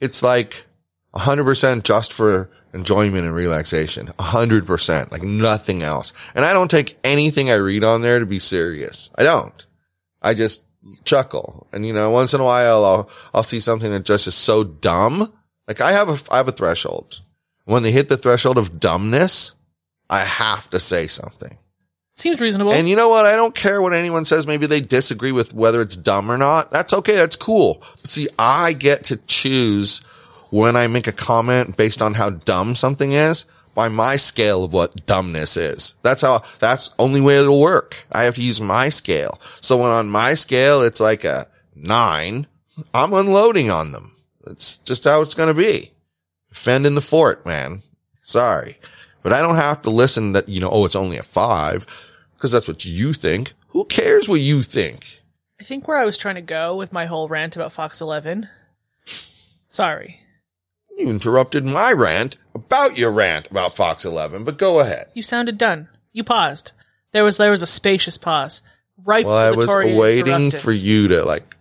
it's 0.00 0.22
like 0.22 0.66
hundred 1.14 1.44
percent 1.44 1.84
just 1.84 2.12
for 2.12 2.50
enjoyment 2.72 3.26
and 3.26 3.34
relaxation. 3.34 4.10
hundred 4.18 4.66
percent, 4.66 5.12
like 5.12 5.22
nothing 5.22 5.82
else. 5.82 6.12
And 6.34 6.44
I 6.44 6.52
don't 6.54 6.70
take 6.70 6.98
anything 7.04 7.50
I 7.50 7.54
read 7.56 7.84
on 7.84 8.00
there 8.00 8.18
to 8.18 8.26
be 8.26 8.38
serious. 8.38 9.10
I 9.16 9.22
don't. 9.22 9.66
I 10.22 10.34
just 10.34 10.64
chuckle. 11.04 11.66
And 11.72 11.86
you 11.86 11.92
know, 11.92 12.10
once 12.10 12.34
in 12.34 12.40
a 12.40 12.44
while 12.44 12.84
I'll, 12.84 13.10
I'll 13.34 13.42
see 13.42 13.60
something 13.60 13.90
that 13.90 14.04
just 14.04 14.26
is 14.26 14.34
so 14.34 14.64
dumb. 14.64 15.32
Like 15.68 15.80
I 15.80 15.92
have 15.92 16.08
a, 16.08 16.32
I 16.32 16.38
have 16.38 16.48
a 16.48 16.52
threshold. 16.52 17.20
When 17.64 17.82
they 17.82 17.92
hit 17.92 18.08
the 18.08 18.16
threshold 18.16 18.58
of 18.58 18.80
dumbness, 18.80 19.54
I 20.08 20.20
have 20.20 20.68
to 20.70 20.80
say 20.80 21.06
something. 21.06 21.56
Seems 22.16 22.40
reasonable. 22.40 22.72
And 22.72 22.88
you 22.88 22.96
know 22.96 23.08
what? 23.08 23.24
I 23.24 23.36
don't 23.36 23.54
care 23.54 23.80
what 23.80 23.94
anyone 23.94 24.24
says. 24.24 24.46
Maybe 24.46 24.66
they 24.66 24.80
disagree 24.80 25.32
with 25.32 25.54
whether 25.54 25.80
it's 25.80 25.96
dumb 25.96 26.30
or 26.30 26.36
not. 26.36 26.70
That's 26.70 26.92
okay. 26.92 27.14
That's 27.16 27.36
cool. 27.36 27.78
But 27.80 28.10
see, 28.10 28.28
I 28.38 28.72
get 28.72 29.04
to 29.04 29.16
choose 29.16 30.00
when 30.50 30.76
I 30.76 30.88
make 30.88 31.06
a 31.06 31.12
comment 31.12 31.76
based 31.76 32.02
on 32.02 32.14
how 32.14 32.30
dumb 32.30 32.74
something 32.74 33.12
is 33.12 33.46
by 33.74 33.88
my 33.88 34.16
scale 34.16 34.64
of 34.64 34.72
what 34.72 35.06
dumbness 35.06 35.56
is. 35.56 35.94
That's 36.02 36.22
how, 36.22 36.42
that's 36.58 36.94
only 36.98 37.20
way 37.20 37.38
it'll 37.38 37.60
work. 37.60 38.06
I 38.12 38.24
have 38.24 38.34
to 38.36 38.42
use 38.42 38.60
my 38.60 38.88
scale. 38.88 39.40
So 39.60 39.76
when 39.76 39.90
on 39.90 40.10
my 40.10 40.34
scale, 40.34 40.82
it's 40.82 41.00
like 41.00 41.24
a 41.24 41.48
nine, 41.74 42.46
I'm 42.94 43.12
unloading 43.12 43.70
on 43.70 43.92
them. 43.92 44.16
That's 44.44 44.78
just 44.78 45.04
how 45.04 45.22
it's 45.22 45.34
going 45.34 45.54
to 45.54 45.60
be. 45.60 45.92
Defend 46.50 46.86
in 46.86 46.94
the 46.94 47.00
fort, 47.00 47.46
man. 47.46 47.82
Sorry. 48.22 48.78
But 49.22 49.32
I 49.32 49.42
don't 49.42 49.56
have 49.56 49.82
to 49.82 49.90
listen 49.90 50.32
that, 50.32 50.48
you 50.48 50.60
know, 50.60 50.70
oh, 50.70 50.84
it's 50.84 50.96
only 50.96 51.18
a 51.18 51.22
five 51.22 51.86
because 52.34 52.52
that's 52.52 52.68
what 52.68 52.84
you 52.84 53.12
think. 53.12 53.52
Who 53.68 53.84
cares 53.84 54.28
what 54.28 54.40
you 54.40 54.62
think? 54.62 55.20
I 55.60 55.64
think 55.64 55.86
where 55.86 55.98
I 55.98 56.06
was 56.06 56.16
trying 56.16 56.36
to 56.36 56.40
go 56.40 56.74
with 56.74 56.92
my 56.92 57.06
whole 57.06 57.28
rant 57.28 57.54
about 57.54 57.72
Fox 57.72 58.00
11. 58.00 58.48
Sorry. 59.68 60.20
You 61.00 61.08
interrupted 61.08 61.64
my 61.64 61.92
rant 61.92 62.36
about 62.54 62.98
your 62.98 63.10
rant 63.10 63.50
about 63.50 63.74
Fox 63.74 64.04
11, 64.04 64.44
but 64.44 64.58
go 64.58 64.80
ahead. 64.80 65.06
You 65.14 65.22
sounded 65.22 65.56
done. 65.56 65.88
You 66.12 66.24
paused. 66.24 66.72
There 67.12 67.24
was 67.24 67.38
there 67.38 67.50
was 67.50 67.62
a 67.62 67.66
spacious 67.66 68.18
pause. 68.18 68.60
Right 69.02 69.24
Well, 69.24 69.34
I 69.34 69.50
was 69.52 69.66
waiting 69.66 70.50
for 70.50 70.72
you 70.72 71.08
to 71.08 71.24
like 71.24 71.56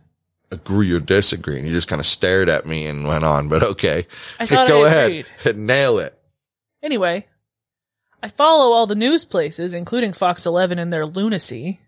agree 0.52 0.92
or 0.92 1.00
disagree, 1.00 1.58
and 1.58 1.66
you 1.66 1.72
just 1.72 1.88
kind 1.88 2.02
of 2.02 2.06
stared 2.06 2.50
at 2.50 2.66
me 2.66 2.86
and 2.88 3.08
went 3.08 3.24
on. 3.24 3.48
But 3.48 3.64
okay, 3.64 4.08
I 4.42 4.46
thought 4.46 4.68
go 4.68 4.84
I 4.84 4.88
ahead, 4.88 5.12
agreed. 5.12 5.56
nail 5.58 6.00
it. 6.00 6.20
Anyway, 6.84 7.26
I 8.22 8.28
follow 8.28 8.74
all 8.74 8.88
the 8.88 8.96
news 8.96 9.24
places, 9.24 9.74
including 9.74 10.12
Fox 10.12 10.46
11 10.46 10.80
and 10.80 10.92
their 10.92 11.06
lunacy, 11.06 11.80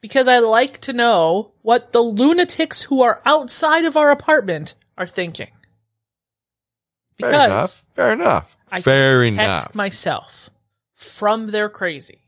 because 0.00 0.26
I 0.26 0.40
like 0.40 0.80
to 0.80 0.92
know 0.92 1.52
what 1.62 1.92
the 1.92 2.02
lunatics 2.02 2.82
who 2.82 3.02
are 3.02 3.22
outside 3.24 3.84
of 3.84 3.96
our 3.96 4.10
apartment 4.10 4.74
are 4.98 5.06
thinking. 5.06 5.50
Fair 7.20 7.44
enough. 7.44 7.72
Fair 7.94 8.12
enough. 8.12 8.56
I 8.70 8.80
Fair 8.80 9.22
enough. 9.24 9.74
myself 9.74 10.50
from 10.94 11.48
their 11.50 11.68
crazy. 11.68 12.18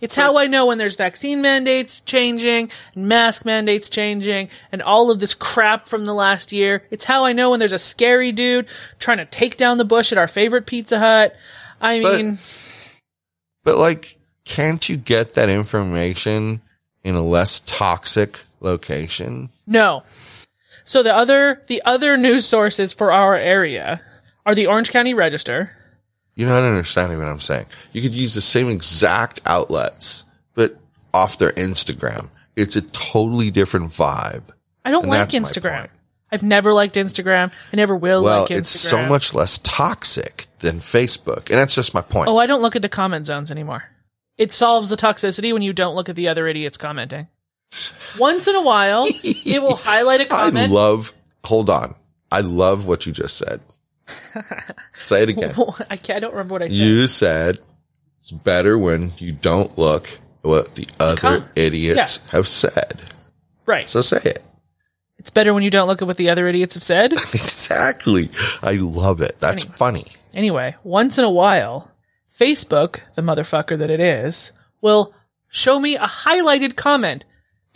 It's 0.00 0.14
how 0.14 0.36
I 0.36 0.46
know 0.46 0.66
when 0.66 0.76
there's 0.76 0.94
vaccine 0.96 1.40
mandates 1.40 2.02
changing, 2.02 2.70
and 2.94 3.08
mask 3.08 3.46
mandates 3.46 3.88
changing, 3.88 4.50
and 4.70 4.82
all 4.82 5.10
of 5.10 5.20
this 5.20 5.32
crap 5.32 5.86
from 5.88 6.04
the 6.04 6.12
last 6.12 6.52
year. 6.52 6.84
It's 6.90 7.04
how 7.04 7.24
I 7.24 7.32
know 7.32 7.50
when 7.50 7.60
there's 7.60 7.72
a 7.72 7.78
scary 7.78 8.30
dude 8.30 8.66
trying 8.98 9.18
to 9.18 9.24
take 9.24 9.56
down 9.56 9.78
the 9.78 9.86
bush 9.86 10.12
at 10.12 10.18
our 10.18 10.28
favorite 10.28 10.66
Pizza 10.66 10.98
Hut. 10.98 11.34
I 11.80 12.02
But- 12.02 12.16
mean, 12.16 12.38
But 13.64 13.78
like, 13.78 14.06
can't 14.44 14.86
you 14.88 14.96
get 14.98 15.34
that 15.34 15.48
information 15.48 16.60
in 17.02 17.14
a 17.14 17.22
less 17.22 17.60
toxic 17.60 18.40
location? 18.60 19.48
no. 19.66 20.02
So 20.86 21.02
the 21.02 21.14
other 21.14 21.62
the 21.66 21.82
other 21.84 22.16
news 22.16 22.46
sources 22.46 22.92
for 22.92 23.12
our 23.12 23.34
area 23.36 24.00
are 24.46 24.54
the 24.54 24.66
Orange 24.68 24.90
County 24.90 25.12
Register, 25.12 25.72
You're 26.36 26.48
not 26.48 26.62
understanding 26.62 27.18
what 27.18 27.28
I'm 27.28 27.40
saying. 27.40 27.66
You 27.92 28.00
could 28.00 28.18
use 28.18 28.34
the 28.34 28.40
same 28.40 28.70
exact 28.70 29.40
outlets, 29.44 30.24
but 30.54 30.76
off 31.12 31.38
their 31.38 31.52
Instagram. 31.52 32.28
It's 32.54 32.76
a 32.76 32.82
totally 32.82 33.50
different 33.50 33.86
vibe. 33.86 34.44
I 34.84 34.92
don't 34.92 35.02
And 35.04 35.10
like 35.10 35.28
Instagram. 35.30 35.88
I've 36.30 36.42
never 36.42 36.72
liked 36.72 36.94
Instagram. 36.94 37.52
I 37.72 37.76
never 37.76 37.96
will 37.96 38.22
Well, 38.22 38.42
like 38.42 38.50
Instagram. 38.50 38.58
it's 38.58 38.70
so 38.70 39.06
much 39.06 39.34
less 39.34 39.58
toxic 39.58 40.46
than 40.60 40.76
Facebook. 40.78 41.50
And 41.50 41.58
that's 41.58 41.74
just 41.74 41.94
my 41.94 42.02
point. 42.02 42.28
Oh, 42.28 42.38
I 42.38 42.46
don't 42.46 42.62
look 42.62 42.76
at 42.76 42.82
the 42.82 42.88
comment 42.88 43.26
zones 43.26 43.50
anymore. 43.50 43.84
It 44.38 44.52
solves 44.52 44.88
the 44.88 44.96
toxicity 44.96 45.52
when 45.52 45.62
you 45.62 45.72
don't 45.72 45.94
look 45.96 46.08
at 46.08 46.16
the 46.16 46.28
other 46.28 46.46
idiots 46.46 46.76
commenting. 46.76 47.28
Once 48.18 48.46
in 48.46 48.54
a 48.54 48.62
while, 48.62 49.06
it 49.24 49.62
will 49.62 49.76
highlight 49.76 50.20
a 50.20 50.26
comment. 50.26 50.70
I 50.70 50.74
love, 50.74 51.12
hold 51.44 51.68
on. 51.70 51.94
I 52.30 52.40
love 52.40 52.86
what 52.86 53.06
you 53.06 53.12
just 53.12 53.36
said. 53.36 53.60
Say 54.94 55.22
it 55.24 55.28
again. 55.30 55.54
I, 55.90 55.96
can't, 55.96 56.16
I 56.16 56.20
don't 56.20 56.32
remember 56.32 56.54
what 56.54 56.62
I 56.62 56.68
said. 56.68 56.74
You 56.76 57.06
said 57.08 57.58
it's 58.20 58.30
better 58.30 58.78
when 58.78 59.12
you 59.18 59.32
don't 59.32 59.76
look 59.78 60.06
at 60.06 60.18
what 60.48 60.74
the 60.76 60.86
other 61.00 61.16
com- 61.20 61.44
idiots 61.56 62.18
have 62.30 62.46
said. 62.46 63.00
right. 63.66 63.88
So 63.88 64.00
say 64.00 64.20
it. 64.24 64.42
It's 65.18 65.30
better 65.30 65.52
when 65.54 65.62
you 65.64 65.70
don't 65.70 65.88
look 65.88 66.02
at 66.02 66.06
what 66.06 66.18
the 66.18 66.30
other 66.30 66.46
idiots 66.46 66.74
have 66.74 66.82
said. 66.84 67.12
Exactly. 67.34 68.30
I 68.62 68.74
love 68.74 69.20
it. 69.20 69.36
That's 69.40 69.64
Anyway. 69.64 69.76
funny. 69.76 70.06
Anyway, 70.34 70.76
once 70.84 71.18
in 71.18 71.24
a 71.24 71.30
while, 71.30 71.90
Facebook, 72.38 73.00
the 73.16 73.22
motherfucker 73.22 73.76
that 73.78 73.90
it 73.90 73.98
is, 74.00 74.52
will 74.80 75.12
show 75.48 75.80
me 75.80 75.96
a 75.96 76.00
highlighted 76.06 76.76
comment 76.76 77.24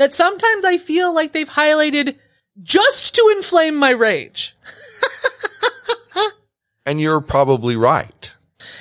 that 0.01 0.15
sometimes 0.15 0.65
I 0.65 0.79
feel 0.79 1.15
like 1.15 1.33
they've 1.33 1.49
highlighted 1.49 2.17
just 2.63 3.15
to 3.17 3.33
inflame 3.37 3.77
my 3.77 3.91
rage. 3.91 4.55
And 6.87 7.01
you're 7.01 7.21
probably 7.21 7.77
right. 7.77 8.35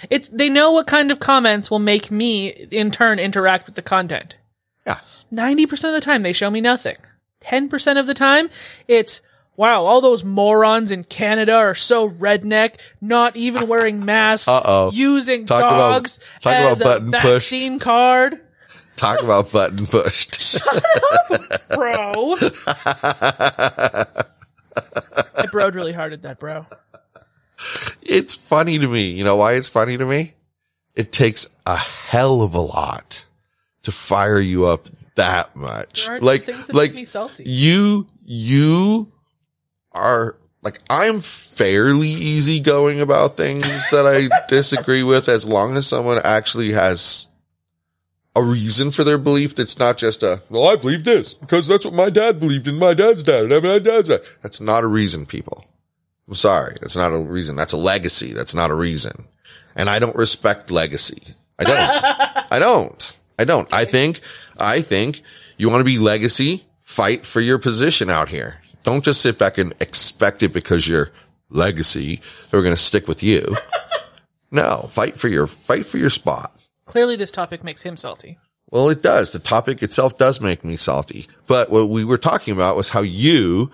It's 0.10 0.30
they 0.30 0.50
know 0.50 0.72
what 0.72 0.88
kind 0.88 1.12
of 1.12 1.20
comments 1.20 1.70
will 1.70 1.80
make 1.80 2.10
me 2.10 2.48
in 2.48 2.90
turn 2.92 3.20
interact 3.20 3.66
with 3.68 3.76
the 3.76 3.82
content. 3.82 4.38
Yeah. 4.88 5.00
90% 5.32 5.72
of 5.72 5.94
the 5.94 6.02
time 6.02 6.24
they 6.24 6.34
show 6.34 6.50
me 6.50 6.62
nothing. 6.62 6.96
10% 7.44 8.00
of 8.00 8.08
the 8.08 8.14
time 8.14 8.50
it's 8.88 9.22
wow, 9.58 9.84
all 9.86 10.00
those 10.00 10.24
morons 10.24 10.90
in 10.90 11.04
Canada 11.04 11.54
are 11.54 11.76
so 11.76 12.10
redneck, 12.10 12.76
not 13.02 13.36
even 13.36 13.68
wearing 13.68 14.06
masks, 14.06 14.48
Uh-oh. 14.48 14.92
using 14.94 15.46
Talk 15.46 15.60
about- 15.60 15.92
dogs 15.92 16.20
talk 16.40 16.54
as 16.54 16.80
about 16.80 16.98
a 16.98 17.00
button 17.02 17.12
pushed. 17.12 17.24
vaccine 17.52 17.80
card. 17.80 18.40
Talk 19.00 19.24
about 19.24 19.50
button 19.50 19.88
pushed. 19.88 20.60
up, 20.68 20.84
Bro. 21.74 22.12
I 25.36 25.46
broed 25.54 25.74
really 25.74 25.94
hard 25.94 26.12
at 26.12 26.24
that, 26.24 26.38
bro. 26.38 26.66
it's 28.02 28.36
funny 28.36 28.78
to 28.78 28.88
me. 28.88 29.12
You 29.12 29.24
know 29.24 29.38
why 29.38 29.54
it's 29.54 29.70
funny 29.70 29.98
to 29.98 30.06
me? 30.06 30.34
It 30.96 31.14
takes 31.14 31.48
a 31.66 31.78
hell 31.78 32.42
of 32.42 32.56
a 32.56 32.60
lot 32.60 33.24
to 33.84 33.94
fire 33.94 34.38
you 34.38 34.66
up 34.66 34.88
that 35.16 35.56
much. 35.56 36.10
Like, 36.10 36.46
like 36.46 36.74
make 36.74 36.94
me 36.94 37.06
salty. 37.06 37.46
you, 37.48 38.06
you 38.26 39.14
are 39.94 40.36
like, 40.62 40.82
I'm 40.90 41.22
fairly 41.22 42.10
easygoing 42.10 43.00
about 43.00 43.38
things 43.38 43.64
that 43.92 44.06
I 44.06 44.28
disagree 44.50 45.04
with 45.04 45.30
as 45.30 45.48
long 45.48 45.78
as 45.78 45.88
someone 45.88 46.20
actually 46.22 46.74
has 46.74 47.29
a 48.36 48.42
reason 48.42 48.92
for 48.92 49.04
their 49.04 49.18
belief 49.18 49.56
that's 49.56 49.80
not 49.80 49.98
just 49.98 50.24
a, 50.24 50.42
well, 50.50 50.68
I 50.68 50.76
believe 50.76 51.04
this 51.04 51.34
because 51.34 51.68
that's 51.68 51.86
what 51.86 51.94
my 51.94 52.10
dad 52.10 52.40
believed 52.40 52.68
and 52.68 52.78
my 52.78 52.94
dad's 52.94 53.24
dad 53.24 53.52
and 53.52 53.64
my 53.64 53.80
dad's 53.80 54.10
dad. 54.10 54.22
That's 54.42 54.62
not 54.62 54.84
a 54.84 54.88
reason, 54.88 55.26
people. 55.26 55.66
I'm 56.28 56.36
sorry. 56.36 56.76
That's 56.80 56.96
not 56.96 57.12
a 57.12 57.18
reason. 57.18 57.56
That's 57.56 57.74
a 57.74 57.78
legacy. 57.78 58.34
That's 58.34 58.54
not 58.54 58.70
a 58.70 58.76
reason. 58.76 59.26
And 59.76 59.90
I 59.90 59.98
don't 59.98 60.16
respect 60.16 60.70
legacy. 60.70 61.22
I 61.58 61.64
don't. 61.64 62.48
I 62.52 62.60
don't. 62.60 63.20
I 63.40 63.46
don't. 63.46 63.74
I 63.74 63.86
think, 63.86 64.22
I 64.60 64.82
think 64.82 65.22
you 65.58 65.70
want 65.70 65.82
to 65.82 65.86
be 65.86 65.98
legacy, 65.98 66.66
fight 66.82 67.26
for 67.26 67.42
your 67.42 67.58
position 67.58 68.10
out 68.10 68.30
here. 68.30 68.62
Don't 68.84 69.04
just 69.04 69.22
sit 69.22 69.38
back 69.40 69.58
and 69.58 69.74
expect 69.82 70.44
it 70.44 70.54
because 70.54 70.88
you're 70.88 71.12
legacy. 71.50 72.22
They're 72.50 72.62
going 72.62 72.76
to 72.76 72.82
stick 72.82 73.08
with 73.08 73.24
you. 73.24 73.56
No, 74.52 74.88
fight 74.90 75.16
for 75.16 75.28
your, 75.28 75.46
fight 75.46 75.86
for 75.86 76.00
your 76.00 76.10
spot. 76.10 76.59
Clearly 76.90 77.16
this 77.16 77.32
topic 77.32 77.64
makes 77.64 77.84
him 77.84 77.96
salty. 77.98 78.40
Well, 78.72 78.90
it 78.90 79.04
does. 79.04 79.32
The 79.32 79.38
topic 79.38 79.84
itself 79.84 80.18
does 80.18 80.42
make 80.42 80.64
me 80.66 80.76
salty. 80.76 81.28
But 81.46 81.70
what 81.70 81.90
we 81.90 82.04
were 82.04 82.18
talking 82.18 82.52
about 82.52 82.76
was 82.76 82.90
how 82.90 83.02
you 83.02 83.70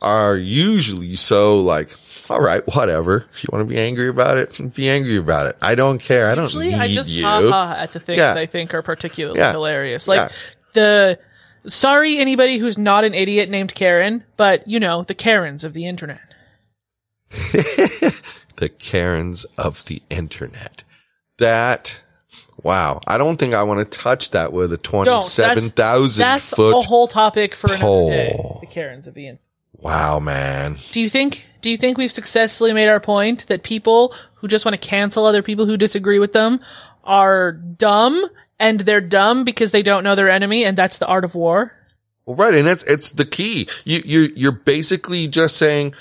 are 0.00 0.36
usually 0.36 1.16
so 1.16 1.60
like, 1.60 1.90
all 2.30 2.40
right, 2.40 2.62
whatever. 2.76 3.26
If 3.32 3.42
you 3.42 3.48
want 3.52 3.68
to 3.68 3.74
be 3.74 3.80
angry 3.80 4.08
about 4.08 4.36
it, 4.36 4.74
be 4.74 4.88
angry 4.88 5.16
about 5.16 5.46
it. 5.46 5.56
I 5.60 5.74
don't 5.74 6.00
care. 6.00 6.30
I 6.30 6.36
don't 6.36 6.44
Usually 6.44 6.68
need 6.70 6.74
I 6.76 6.86
just 6.86 7.10
you. 7.10 7.24
ha 7.24 7.40
ha 7.50 7.74
at 7.78 7.92
the 7.92 7.98
things 7.98 8.18
Yeah. 8.18 8.34
I 8.34 8.46
think 8.46 8.74
are 8.74 8.82
particularly 8.82 9.40
Yeah. 9.40 9.50
hilarious. 9.50 10.06
Like 10.06 10.30
Yeah. 10.30 10.36
the 10.74 11.18
sorry 11.68 12.18
anybody 12.18 12.58
who's 12.58 12.78
not 12.78 13.02
an 13.04 13.12
idiot 13.14 13.50
named 13.50 13.74
Karen, 13.74 14.22
but 14.36 14.68
you 14.68 14.78
know, 14.78 15.02
the 15.02 15.14
Karens 15.14 15.64
of 15.64 15.74
the 15.74 15.86
internet. 15.86 16.20
the 17.32 18.68
Karens 18.78 19.44
of 19.58 19.84
the 19.86 20.00
internet. 20.10 20.84
That, 21.38 22.00
wow. 22.62 23.00
I 23.06 23.18
don't 23.18 23.36
think 23.36 23.54
I 23.54 23.62
want 23.62 23.80
to 23.80 23.98
touch 23.98 24.30
that 24.30 24.52
with 24.52 24.72
a 24.72 24.78
27,000 24.78 26.22
that's 26.22 26.50
foot. 26.50 26.76
a 26.76 26.86
whole 26.86 27.08
topic 27.08 27.54
for 27.54 27.72
another 27.72 28.10
day. 28.10 28.58
The 28.60 28.66
Karens 28.66 29.06
of 29.06 29.14
the 29.14 29.28
internet. 29.28 29.42
wow, 29.74 30.18
man. 30.18 30.78
Do 30.92 31.00
you 31.00 31.08
think 31.08 31.46
do 31.60 31.70
you 31.70 31.76
think 31.76 31.96
we've 31.96 32.12
successfully 32.12 32.72
made 32.72 32.88
our 32.88 33.00
point 33.00 33.46
that 33.46 33.62
people 33.62 34.14
who 34.34 34.48
just 34.48 34.64
want 34.64 34.80
to 34.80 34.88
cancel 34.88 35.24
other 35.24 35.42
people 35.42 35.66
who 35.66 35.76
disagree 35.76 36.18
with 36.18 36.32
them 36.32 36.60
are 37.04 37.52
dumb 37.52 38.26
and 38.58 38.80
they're 38.80 39.00
dumb 39.00 39.44
because 39.44 39.70
they 39.70 39.82
don't 39.82 40.04
know 40.04 40.14
their 40.14 40.28
enemy 40.28 40.64
and 40.64 40.76
that's 40.76 40.98
the 40.98 41.06
art 41.06 41.24
of 41.24 41.34
war? 41.34 41.72
Well, 42.26 42.36
right. 42.36 42.54
And 42.54 42.68
it's, 42.68 42.84
it's 42.84 43.12
the 43.12 43.24
key. 43.24 43.68
You, 43.84 44.02
you, 44.04 44.32
you're 44.36 44.52
basically 44.52 45.28
just 45.28 45.56
saying, 45.56 45.94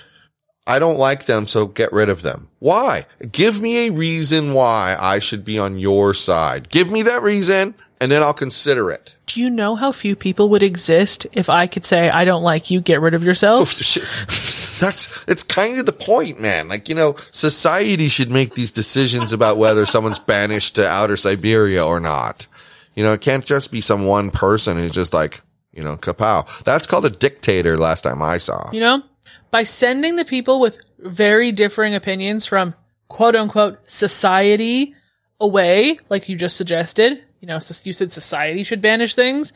I 0.67 0.79
don't 0.79 0.97
like 0.97 1.25
them, 1.25 1.47
so 1.47 1.65
get 1.65 1.91
rid 1.91 2.09
of 2.09 2.21
them. 2.21 2.47
Why? 2.59 3.05
Give 3.31 3.61
me 3.61 3.87
a 3.87 3.91
reason 3.91 4.53
why 4.53 4.95
I 4.99 5.19
should 5.19 5.43
be 5.43 5.57
on 5.57 5.79
your 5.79 6.13
side. 6.13 6.69
Give 6.69 6.89
me 6.89 7.01
that 7.03 7.23
reason 7.23 7.75
and 8.01 8.11
then 8.11 8.23
I'll 8.23 8.33
consider 8.33 8.89
it. 8.89 9.13
Do 9.27 9.39
you 9.39 9.49
know 9.51 9.75
how 9.75 9.91
few 9.91 10.15
people 10.15 10.49
would 10.49 10.63
exist 10.63 11.27
if 11.33 11.49
I 11.49 11.67
could 11.67 11.85
say 11.85 12.09
I 12.09 12.25
don't 12.25 12.41
like 12.41 12.71
you, 12.71 12.81
get 12.81 12.99
rid 12.99 13.13
of 13.13 13.23
yourself? 13.23 13.75
That's, 14.79 15.23
it's 15.27 15.43
kind 15.43 15.79
of 15.79 15.85
the 15.85 15.93
point, 15.93 16.41
man. 16.41 16.67
Like, 16.67 16.89
you 16.89 16.95
know, 16.95 17.15
society 17.29 18.07
should 18.07 18.31
make 18.31 18.55
these 18.55 18.71
decisions 18.71 19.33
about 19.33 19.57
whether 19.57 19.85
someone's 19.85 20.17
banished 20.17 20.75
to 20.75 20.87
outer 20.87 21.15
Siberia 21.15 21.85
or 21.85 21.99
not. 21.99 22.47
You 22.95 23.03
know, 23.03 23.13
it 23.13 23.21
can't 23.21 23.45
just 23.45 23.71
be 23.71 23.81
some 23.81 24.03
one 24.05 24.31
person 24.31 24.77
who's 24.77 24.91
just 24.91 25.13
like, 25.13 25.41
you 25.71 25.83
know, 25.83 25.95
kapow. 25.95 26.63
That's 26.63 26.87
called 26.87 27.05
a 27.05 27.11
dictator 27.11 27.77
last 27.77 28.01
time 28.01 28.23
I 28.23 28.39
saw. 28.39 28.71
You 28.71 28.79
know, 28.79 29.03
by 29.51 29.63
sending 29.63 30.15
the 30.15 30.25
people 30.25 30.59
with 30.59 30.79
very 30.97 31.51
differing 31.51 31.93
opinions 31.93 32.45
from 32.45 32.73
quote 33.09 33.35
unquote 33.35 33.79
society 33.89 34.95
away, 35.39 35.97
like 36.09 36.29
you 36.29 36.37
just 36.37 36.57
suggested, 36.57 37.23
you 37.41 37.47
know, 37.47 37.59
you 37.83 37.93
said 37.93 38.11
society 38.11 38.63
should 38.63 38.81
banish 38.81 39.15
things. 39.15 39.53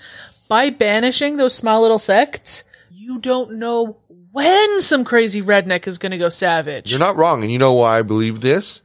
By 0.47 0.69
banishing 0.69 1.37
those 1.37 1.55
small 1.55 1.81
little 1.81 1.97
sects, 1.99 2.63
you 2.91 3.19
don't 3.19 3.53
know 3.53 3.97
when 4.31 4.81
some 4.81 5.03
crazy 5.05 5.41
redneck 5.41 5.87
is 5.87 5.97
going 5.97 6.11
to 6.11 6.17
go 6.17 6.29
savage. 6.29 6.91
You're 6.91 6.99
not 6.99 7.15
wrong. 7.15 7.41
And 7.41 7.51
you 7.51 7.57
know 7.57 7.73
why 7.73 7.99
I 7.99 8.01
believe 8.01 8.41
this? 8.41 8.83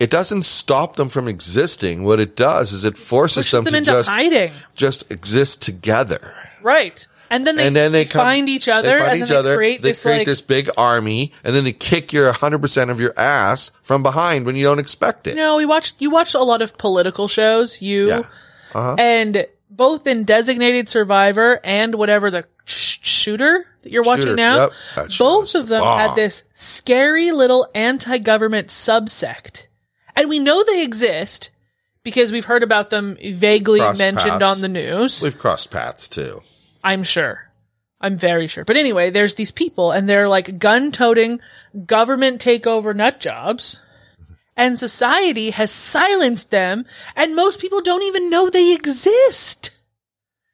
It 0.00 0.10
doesn't 0.10 0.42
stop 0.42 0.96
them 0.96 1.08
from 1.08 1.28
existing. 1.28 2.04
What 2.04 2.20
it 2.20 2.36
does 2.36 2.72
is 2.72 2.84
it 2.84 2.96
forces 2.96 3.46
Pushes 3.46 3.64
them, 3.64 3.64
them 3.64 3.84
to 3.84 3.90
just, 3.90 4.08
hiding. 4.08 4.52
just 4.74 5.10
exist 5.10 5.60
together. 5.60 6.20
Right. 6.62 7.06
And 7.30 7.46
then 7.46 7.56
they, 7.56 7.66
and 7.66 7.76
then 7.76 7.92
they 7.92 8.04
come, 8.04 8.22
find 8.22 8.48
each 8.48 8.68
other 8.68 8.88
They 8.88 8.98
find 8.98 9.12
and 9.12 9.22
each 9.22 9.28
then 9.28 9.44
they 9.44 9.54
create 9.56 9.82
they 9.82 9.90
this 9.90 10.02
create 10.02 10.18
like 10.18 10.26
this 10.26 10.40
big 10.40 10.70
army, 10.76 11.32
and 11.44 11.54
then 11.54 11.64
they 11.64 11.72
kick 11.72 12.12
your 12.12 12.32
100% 12.32 12.90
of 12.90 13.00
your 13.00 13.12
ass 13.18 13.70
from 13.82 14.02
behind 14.02 14.46
when 14.46 14.56
you 14.56 14.64
don't 14.64 14.78
expect 14.78 15.26
it. 15.26 15.30
You 15.30 15.36
know, 15.36 15.56
we 15.56 15.66
watched 15.66 16.00
you 16.00 16.10
watched 16.10 16.34
a 16.34 16.42
lot 16.42 16.62
of 16.62 16.78
political 16.78 17.28
shows, 17.28 17.82
you 17.82 18.08
Yeah. 18.08 18.22
Uh-huh. 18.74 18.96
and 18.98 19.46
both 19.70 20.06
in 20.06 20.24
Designated 20.24 20.88
Survivor 20.88 21.60
and 21.62 21.94
whatever 21.94 22.30
the 22.30 22.44
sh- 22.64 22.98
shooter 23.02 23.66
that 23.82 23.92
you're 23.92 24.02
watching 24.02 24.24
Shooter, 24.24 24.36
now, 24.36 24.70
yep. 24.96 25.08
Both 25.18 25.54
of 25.54 25.68
them 25.68 25.82
bomb. 25.82 25.98
had 26.00 26.16
this 26.16 26.44
scary 26.54 27.30
little 27.32 27.68
anti-government 27.74 28.68
subsect, 28.68 29.66
and 30.16 30.28
we 30.28 30.38
know 30.38 30.64
they 30.64 30.82
exist 30.82 31.50
because 32.02 32.32
we've 32.32 32.46
heard 32.46 32.62
about 32.62 32.90
them 32.90 33.16
vaguely 33.22 33.80
Crossed 33.80 33.98
mentioned 33.98 34.40
paths. 34.40 34.56
on 34.56 34.62
the 34.62 34.68
news. 34.68 35.22
We've 35.22 35.38
crossed 35.38 35.70
paths 35.70 36.08
too. 36.08 36.42
I'm 36.88 37.02
sure. 37.02 37.50
I'm 38.00 38.16
very 38.16 38.46
sure. 38.46 38.64
But 38.64 38.78
anyway, 38.78 39.10
there's 39.10 39.34
these 39.34 39.50
people 39.50 39.92
and 39.92 40.08
they're 40.08 40.26
like 40.26 40.58
gun 40.58 40.90
toting 40.90 41.38
government 41.84 42.42
takeover 42.42 42.96
nut 42.96 43.20
jobs. 43.20 43.82
And 44.56 44.78
society 44.78 45.50
has 45.50 45.70
silenced 45.70 46.50
them 46.50 46.86
and 47.14 47.36
most 47.36 47.60
people 47.60 47.82
don't 47.82 48.04
even 48.04 48.30
know 48.30 48.48
they 48.48 48.72
exist. 48.72 49.76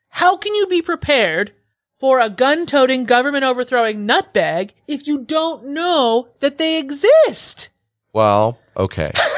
How 0.08 0.36
can 0.36 0.56
you 0.56 0.66
be 0.66 0.82
prepared 0.82 1.52
for 2.00 2.18
a 2.18 2.28
gun 2.28 2.66
toting 2.66 3.04
government 3.04 3.44
overthrowing 3.44 4.04
nutbag 4.04 4.72
if 4.88 5.06
you 5.06 5.18
don't 5.18 5.66
know 5.66 6.30
that 6.40 6.58
they 6.58 6.80
exist? 6.80 7.70
Well, 8.12 8.58
okay. 8.76 9.12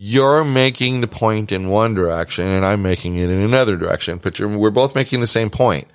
You're 0.00 0.44
making 0.44 1.00
the 1.00 1.08
point 1.08 1.50
in 1.50 1.70
one 1.70 1.94
direction 1.94 2.46
and 2.46 2.64
I'm 2.64 2.82
making 2.82 3.16
it 3.18 3.28
in 3.28 3.40
another 3.40 3.76
direction, 3.76 4.18
but 4.22 4.38
you're, 4.38 4.48
we're 4.48 4.70
both 4.70 4.94
making 4.94 5.20
the 5.20 5.26
same 5.26 5.50
point. 5.50 5.88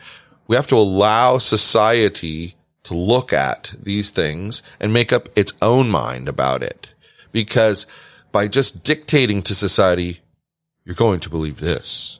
We 0.47 0.57
have 0.57 0.67
to 0.67 0.75
allow 0.75 1.37
society 1.37 2.55
to 2.83 2.95
look 2.95 3.31
at 3.31 3.73
these 3.81 4.11
things 4.11 4.61
and 4.81 4.91
make 4.91 5.13
up 5.13 5.29
its 5.37 5.53
own 5.61 5.89
mind 5.89 6.27
about 6.27 6.63
it. 6.63 6.93
Because 7.31 7.87
by 8.33 8.49
just 8.49 8.83
dictating 8.83 9.41
to 9.43 9.55
society, 9.55 10.19
you're 10.83 10.95
going 10.95 11.21
to 11.21 11.29
believe 11.29 11.61
this. 11.61 12.19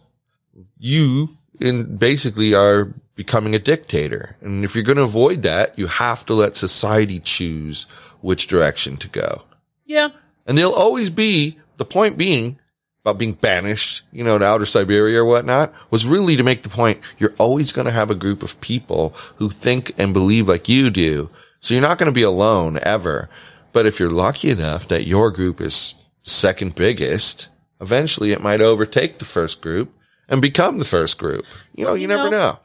You 0.78 1.38
in 1.60 1.98
basically 1.98 2.54
are 2.54 2.94
becoming 3.16 3.56
a 3.56 3.60
dictator. 3.60 4.38
And 4.40 4.64
if 4.64 4.74
you're 4.74 4.86
going 4.86 4.98
to 4.98 5.04
avoid 5.04 5.42
that, 5.42 5.78
you 5.78 5.88
have 5.88 6.24
to 6.26 6.34
let 6.34 6.56
society 6.56 7.20
choose 7.20 7.88
which 8.22 8.48
direction 8.48 8.96
to 8.98 9.10
go. 9.10 9.42
Yeah. 9.86 10.10
And 10.46 10.58
they'll 10.58 10.72
always 10.72 11.10
be, 11.10 11.60
the 11.78 11.86
point 11.86 12.18
being 12.18 12.60
about 13.04 13.18
being 13.18 13.34
banished, 13.34 14.04
you 14.14 14.24
know, 14.24 14.38
to 14.38 14.46
outer 14.46 14.66
Siberia 14.66 15.22
or 15.22 15.26
whatnot 15.26 15.74
was 15.92 16.08
really 16.08 16.38
to 16.38 16.44
make 16.44 16.64
the 16.64 16.70
point 16.70 17.00
you're 17.18 17.34
always 17.38 17.74
going 17.74 17.86
to 17.86 17.92
have 17.92 18.10
a 18.10 18.16
group 18.16 18.44
of 18.44 18.60
people 18.62 19.14
who 19.36 19.50
think 19.50 19.92
and 19.98 20.14
believe 20.14 20.48
like 20.48 20.70
you 20.70 20.90
do. 20.90 21.30
So 21.60 21.74
you're 21.74 21.82
not 21.82 21.98
going 21.98 22.08
to 22.08 22.14
be 22.14 22.24
alone 22.24 22.80
ever. 22.82 23.30
But 23.74 23.86
if 23.86 24.00
you're 24.00 24.12
lucky 24.12 24.50
enough 24.50 24.88
that 24.88 25.08
your 25.08 25.32
group 25.32 25.60
is 25.60 25.96
second 26.22 26.76
biggest, 26.76 27.50
eventually 27.82 28.32
it 28.32 28.42
might 28.42 28.62
overtake 28.62 29.20
the 29.20 29.26
first 29.26 29.62
group 29.62 29.94
and 30.30 30.42
become 30.42 30.80
the 30.80 30.86
first 30.86 31.18
group. 31.18 31.46
You 31.76 31.86
know, 31.86 31.96
you, 31.96 32.04
you 32.04 32.08
never 32.08 32.30
know, 32.30 32.52
know. 32.52 32.60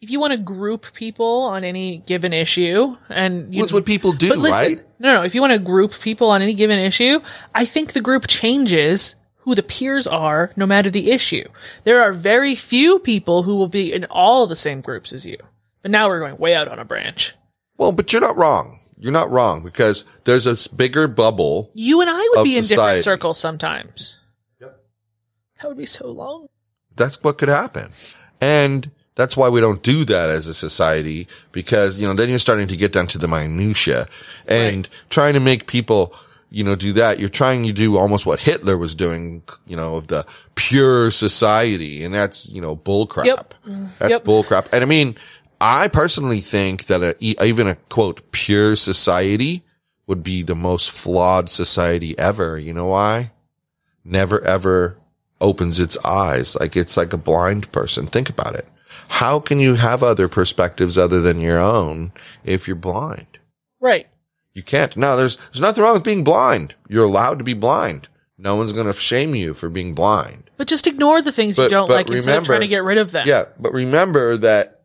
If 0.00 0.10
you 0.10 0.20
want 0.20 0.32
to 0.32 0.38
group 0.38 0.92
people 0.92 1.42
on 1.42 1.64
any 1.64 1.98
given 1.98 2.32
issue, 2.32 2.96
and 3.08 3.52
you, 3.52 3.62
That's 3.62 3.72
what 3.72 3.84
people 3.84 4.12
do, 4.12 4.28
listen, 4.34 4.50
right? 4.50 4.80
No, 5.00 5.14
no. 5.16 5.22
If 5.24 5.34
you 5.34 5.40
want 5.40 5.52
to 5.54 5.58
group 5.58 5.92
people 6.00 6.30
on 6.30 6.40
any 6.40 6.54
given 6.54 6.78
issue, 6.78 7.20
I 7.54 7.64
think 7.64 7.92
the 7.92 8.00
group 8.00 8.26
changes 8.28 9.16
who 9.38 9.54
the 9.56 9.62
peers 9.62 10.06
are, 10.06 10.52
no 10.56 10.66
matter 10.66 10.90
the 10.90 11.10
issue. 11.10 11.48
There 11.84 12.00
are 12.02 12.12
very 12.12 12.54
few 12.54 12.98
people 13.00 13.42
who 13.42 13.56
will 13.56 13.68
be 13.68 13.92
in 13.92 14.04
all 14.10 14.46
the 14.46 14.54
same 14.56 14.82
groups 14.82 15.12
as 15.12 15.26
you. 15.26 15.38
But 15.82 15.90
now 15.90 16.08
we're 16.08 16.20
going 16.20 16.36
way 16.38 16.54
out 16.54 16.68
on 16.68 16.78
a 16.78 16.84
branch. 16.84 17.34
Well, 17.76 17.92
but 17.92 18.12
you're 18.12 18.20
not 18.22 18.36
wrong. 18.36 18.78
You're 18.98 19.12
not 19.12 19.30
wrong 19.30 19.62
because 19.62 20.04
there's 20.24 20.46
a 20.46 20.52
s- 20.52 20.66
bigger 20.66 21.08
bubble. 21.08 21.70
You 21.74 22.00
and 22.02 22.10
I 22.10 22.28
would 22.34 22.44
be 22.44 22.56
in 22.56 22.62
society. 22.64 22.98
different 22.98 23.04
circles 23.04 23.38
sometimes. 23.38 24.18
Yep. 24.60 24.80
That 25.62 25.68
would 25.68 25.78
be 25.78 25.86
so 25.86 26.08
long. 26.08 26.48
That's 26.96 27.22
what 27.22 27.38
could 27.38 27.48
happen. 27.48 27.90
And 28.40 28.90
that's 29.18 29.36
why 29.36 29.48
we 29.48 29.60
don't 29.60 29.82
do 29.82 30.04
that 30.04 30.30
as 30.30 30.46
a 30.46 30.54
society 30.54 31.26
because, 31.50 32.00
you 32.00 32.06
know, 32.06 32.14
then 32.14 32.28
you're 32.30 32.38
starting 32.38 32.68
to 32.68 32.76
get 32.76 32.92
down 32.92 33.08
to 33.08 33.18
the 33.18 33.26
minutia 33.26 34.06
and 34.46 34.88
trying 35.10 35.34
to 35.34 35.40
make 35.40 35.66
people, 35.66 36.14
you 36.50 36.62
know, 36.62 36.76
do 36.76 36.92
that. 36.92 37.18
You're 37.18 37.28
trying 37.28 37.64
to 37.64 37.72
do 37.72 37.96
almost 37.98 38.26
what 38.26 38.38
Hitler 38.38 38.78
was 38.78 38.94
doing, 38.94 39.42
you 39.66 39.74
know, 39.76 39.96
of 39.96 40.06
the 40.06 40.24
pure 40.54 41.10
society. 41.10 42.04
And 42.04 42.14
that's, 42.14 42.48
you 42.48 42.60
know, 42.60 42.76
bullcrap. 42.76 43.24
Yep. 43.24 43.54
That's 43.98 44.10
Yep. 44.10 44.24
bullcrap. 44.24 44.68
And 44.72 44.84
I 44.84 44.86
mean, 44.86 45.16
I 45.60 45.88
personally 45.88 46.38
think 46.38 46.86
that 46.86 47.02
a, 47.02 47.44
even 47.44 47.66
a 47.66 47.74
quote, 47.90 48.30
pure 48.30 48.76
society 48.76 49.64
would 50.06 50.22
be 50.22 50.44
the 50.44 50.54
most 50.54 50.92
flawed 50.92 51.48
society 51.50 52.16
ever. 52.16 52.56
You 52.56 52.72
know 52.72 52.86
why? 52.86 53.32
Never 54.04 54.40
ever 54.44 54.96
opens 55.40 55.80
its 55.80 55.98
eyes. 56.04 56.56
Like 56.60 56.76
it's 56.76 56.96
like 56.96 57.12
a 57.12 57.18
blind 57.18 57.72
person. 57.72 58.06
Think 58.06 58.30
about 58.30 58.54
it. 58.54 58.68
How 59.08 59.40
can 59.40 59.58
you 59.58 59.74
have 59.74 60.02
other 60.02 60.28
perspectives 60.28 60.96
other 60.96 61.20
than 61.20 61.40
your 61.40 61.58
own 61.58 62.12
if 62.44 62.66
you're 62.68 62.76
blind? 62.76 63.38
Right. 63.80 64.06
You 64.54 64.62
can't. 64.62 64.96
Now 64.96 65.16
there's, 65.16 65.36
there's 65.36 65.60
nothing 65.60 65.82
wrong 65.82 65.94
with 65.94 66.04
being 66.04 66.24
blind. 66.24 66.74
You're 66.88 67.06
allowed 67.06 67.38
to 67.38 67.44
be 67.44 67.54
blind. 67.54 68.08
No 68.36 68.54
one's 68.54 68.72
going 68.72 68.86
to 68.86 68.92
shame 68.92 69.34
you 69.34 69.54
for 69.54 69.68
being 69.68 69.94
blind. 69.94 70.50
But 70.56 70.68
just 70.68 70.86
ignore 70.86 71.22
the 71.22 71.32
things 71.32 71.58
you 71.58 71.68
don't 71.68 71.88
but 71.88 71.94
like 71.94 72.10
instead 72.10 72.38
of 72.38 72.44
trying 72.44 72.60
to 72.60 72.68
get 72.68 72.84
rid 72.84 72.98
of 72.98 73.10
them. 73.10 73.26
Yeah, 73.26 73.44
but 73.58 73.72
remember 73.72 74.36
that 74.38 74.78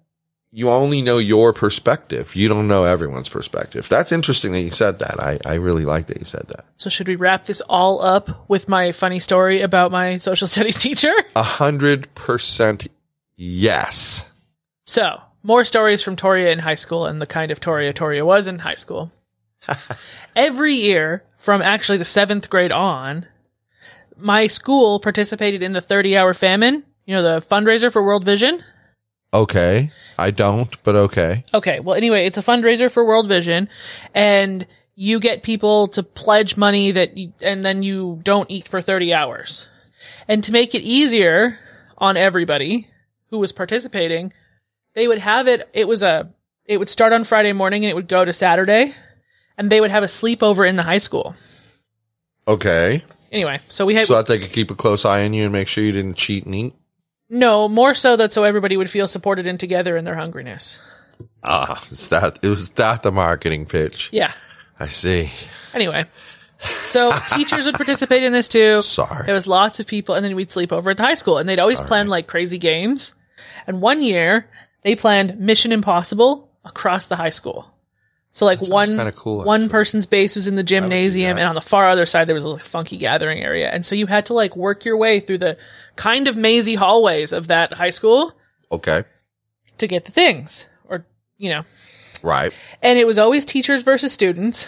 you 0.56 0.70
only 0.70 1.02
know 1.02 1.18
your 1.18 1.52
perspective. 1.52 2.36
You 2.36 2.48
don't 2.48 2.68
know 2.68 2.84
everyone's 2.84 3.30
perspective. 3.30 3.90
That's 3.90 4.12
interesting 4.12 4.52
that 4.52 4.62
you 4.62 4.70
said 4.70 5.00
that. 5.00 5.20
I, 5.20 5.40
I 5.46 5.56
really 5.56 5.84
like 5.84 6.08
that 6.08 6.20
you 6.20 6.26
said 6.26 6.48
that. 6.50 6.66
So 6.78 6.92
should 6.92 7.08
we 7.08 7.16
wrap 7.16 7.46
this 7.46 7.62
all 7.68 8.02
up 8.04 8.48
with 8.48 8.70
my 8.70 8.92
funny 8.92 9.18
story 9.18 9.62
about 9.62 9.92
my 9.92 10.18
social 10.18 10.46
studies 10.54 10.78
teacher? 10.78 11.14
A 11.36 11.42
hundred 11.42 12.14
percent 12.14 12.88
yes. 13.36 14.30
So, 14.86 15.22
more 15.44 15.66
stories 15.66 16.02
from 16.02 16.16
Torya 16.16 16.52
in 16.52 16.60
high 16.60 16.76
school 16.76 17.06
and 17.06 17.22
the 17.22 17.26
kind 17.28 17.52
of 17.52 17.60
Torya 17.60 17.94
Torya 17.94 18.26
was 18.26 18.48
in 18.48 18.60
high 18.60 18.76
school. 18.76 19.12
Every 20.36 20.74
year, 20.74 21.24
from 21.38 21.62
actually 21.62 21.98
the 21.98 22.06
seventh 22.06 22.50
grade 22.50 22.72
on, 22.72 23.28
my 24.18 24.48
school 24.48 25.00
participated 25.00 25.62
in 25.62 25.74
the 25.74 25.82
30 25.82 26.18
hour 26.18 26.34
famine, 26.34 26.84
you 27.06 27.16
know, 27.16 27.22
the 27.22 27.46
fundraiser 27.46 27.92
for 27.92 28.04
World 28.04 28.24
Vision. 28.24 28.64
Okay. 29.34 29.92
I 30.18 30.32
don't, 30.32 30.82
but 30.84 30.96
okay. 30.96 31.44
Okay, 31.54 31.80
well, 31.80 31.96
anyway, 31.96 32.26
it's 32.26 32.38
a 32.38 32.42
fundraiser 32.42 32.92
for 32.92 33.04
World 33.04 33.28
Vision, 33.28 33.68
and 34.14 34.68
you 34.96 35.20
get 35.20 35.42
people 35.42 35.88
to 35.90 36.04
pledge 36.04 36.56
money 36.56 36.92
that, 36.92 37.18
you, 37.18 37.34
and 37.42 37.66
then 37.66 37.82
you 37.82 38.20
don't 38.24 38.50
eat 38.52 38.68
for 38.68 38.80
30 38.80 39.14
hours. 39.14 39.68
And 40.28 40.44
to 40.44 40.52
make 40.52 40.76
it 40.76 40.82
easier 40.82 41.58
on 41.98 42.16
everybody 42.16 42.88
who 43.34 43.40
was 43.40 43.52
participating, 43.52 44.32
they 44.94 45.08
would 45.08 45.18
have 45.18 45.48
it, 45.48 45.68
it 45.74 45.88
was 45.88 46.04
a, 46.04 46.30
it 46.66 46.78
would 46.78 46.88
start 46.88 47.14
on 47.14 47.24
Friday 47.24 47.52
morning 47.52 47.84
and 47.84 47.90
it 47.90 47.96
would 47.96 48.08
go 48.08 48.24
to 48.24 48.32
Saturday, 48.32 48.94
and 49.58 49.72
they 49.72 49.82
would 49.82 49.90
have 49.90 50.04
a 50.04 50.06
sleepover 50.08 50.70
in 50.70 50.76
the 50.76 50.84
high 50.84 51.00
school. 51.00 51.36
Okay. 52.48 53.04
Anyway, 53.32 53.60
so 53.70 53.88
we 53.88 53.96
had, 53.96 54.06
So 54.06 54.14
that 54.14 54.28
they 54.28 54.38
could 54.38 54.52
keep 54.52 54.70
a 54.70 54.76
close 54.76 55.04
eye 55.04 55.26
on 55.26 55.34
you 55.34 55.46
and 55.46 55.52
make 55.52 55.68
sure 55.68 55.84
you 55.84 55.92
didn't 55.92 56.14
cheat 56.14 56.46
and 56.46 56.54
eat. 56.54 56.74
no, 57.28 57.68
more 57.68 57.96
so 57.96 58.16
that 58.18 58.32
so 58.32 58.44
everybody 58.44 58.78
would 58.78 58.92
feel 58.92 59.08
supported 59.08 59.48
and 59.48 59.60
together 59.60 59.98
in 59.98 60.06
their 60.06 60.16
hungriness. 60.16 60.78
Ah, 61.44 61.84
is 61.90 62.10
that, 62.10 62.38
it 62.44 62.48
was 62.48 62.70
that 62.72 63.02
the 63.02 63.12
marketing 63.12 63.66
pitch? 63.66 64.10
Yeah. 64.14 64.32
I 64.80 64.88
see. 64.90 65.32
Anyway, 65.74 66.06
so 66.60 67.12
teachers 67.36 67.66
would 67.66 67.76
participate 67.76 68.24
in 68.24 68.32
this 68.32 68.48
too. 68.48 68.82
Sorry. 68.82 69.26
There 69.26 69.34
was 69.34 69.48
lots 69.48 69.80
of 69.80 69.88
people, 69.88 70.14
and 70.14 70.24
then 70.24 70.36
we'd 70.36 70.52
sleep 70.52 70.72
over 70.72 70.92
at 70.92 70.98
the 70.98 71.04
high 71.04 71.14
school, 71.16 71.40
and 71.40 71.50
they'd 71.50 71.60
always 71.60 71.82
plan 71.82 72.08
like 72.10 72.28
crazy 72.28 72.60
games. 72.60 73.16
And 73.68 73.82
one 73.82 74.02
year, 74.02 74.50
they 74.84 74.96
planned 74.96 75.40
Mission 75.40 75.72
Impossible 75.72 76.50
across 76.66 77.08
the 77.08 77.16
high 77.16 77.30
school. 77.30 77.70
So 78.32 78.46
like 78.46 78.62
one 78.68 78.98
cool, 79.12 79.44
one 79.44 79.62
actually. 79.64 79.70
person's 79.72 80.06
base 80.08 80.36
was 80.36 80.48
in 80.48 80.56
the 80.56 80.64
gymnasium, 80.64 81.38
and 81.38 81.48
on 81.48 81.54
the 81.54 81.62
far 81.62 81.88
other 81.88 82.08
side 82.08 82.28
there 82.28 82.34
was 82.34 82.46
a 82.46 82.50
like, 82.50 82.62
funky 82.62 82.98
gathering 82.98 83.44
area, 83.44 83.70
and 83.70 83.86
so 83.86 83.94
you 83.94 84.08
had 84.08 84.26
to 84.26 84.34
like 84.34 84.56
work 84.56 84.86
your 84.86 84.98
way 84.98 85.20
through 85.20 85.38
the 85.38 85.56
kind 85.98 86.28
of 86.28 86.36
mazy 86.36 86.74
hallways 86.74 87.32
of 87.32 87.48
that 87.50 87.74
high 87.74 87.92
school 87.92 88.34
Okay. 88.72 89.04
to 89.78 89.88
get 89.88 90.06
the 90.06 90.12
things, 90.12 90.66
or 90.86 91.06
you 91.38 91.50
know, 91.50 91.64
Right. 92.24 92.52
and 92.82 92.98
it 92.98 93.06
was 93.06 93.20
always 93.20 93.46
teachers 93.46 93.84
versus 93.84 94.12
students. 94.12 94.68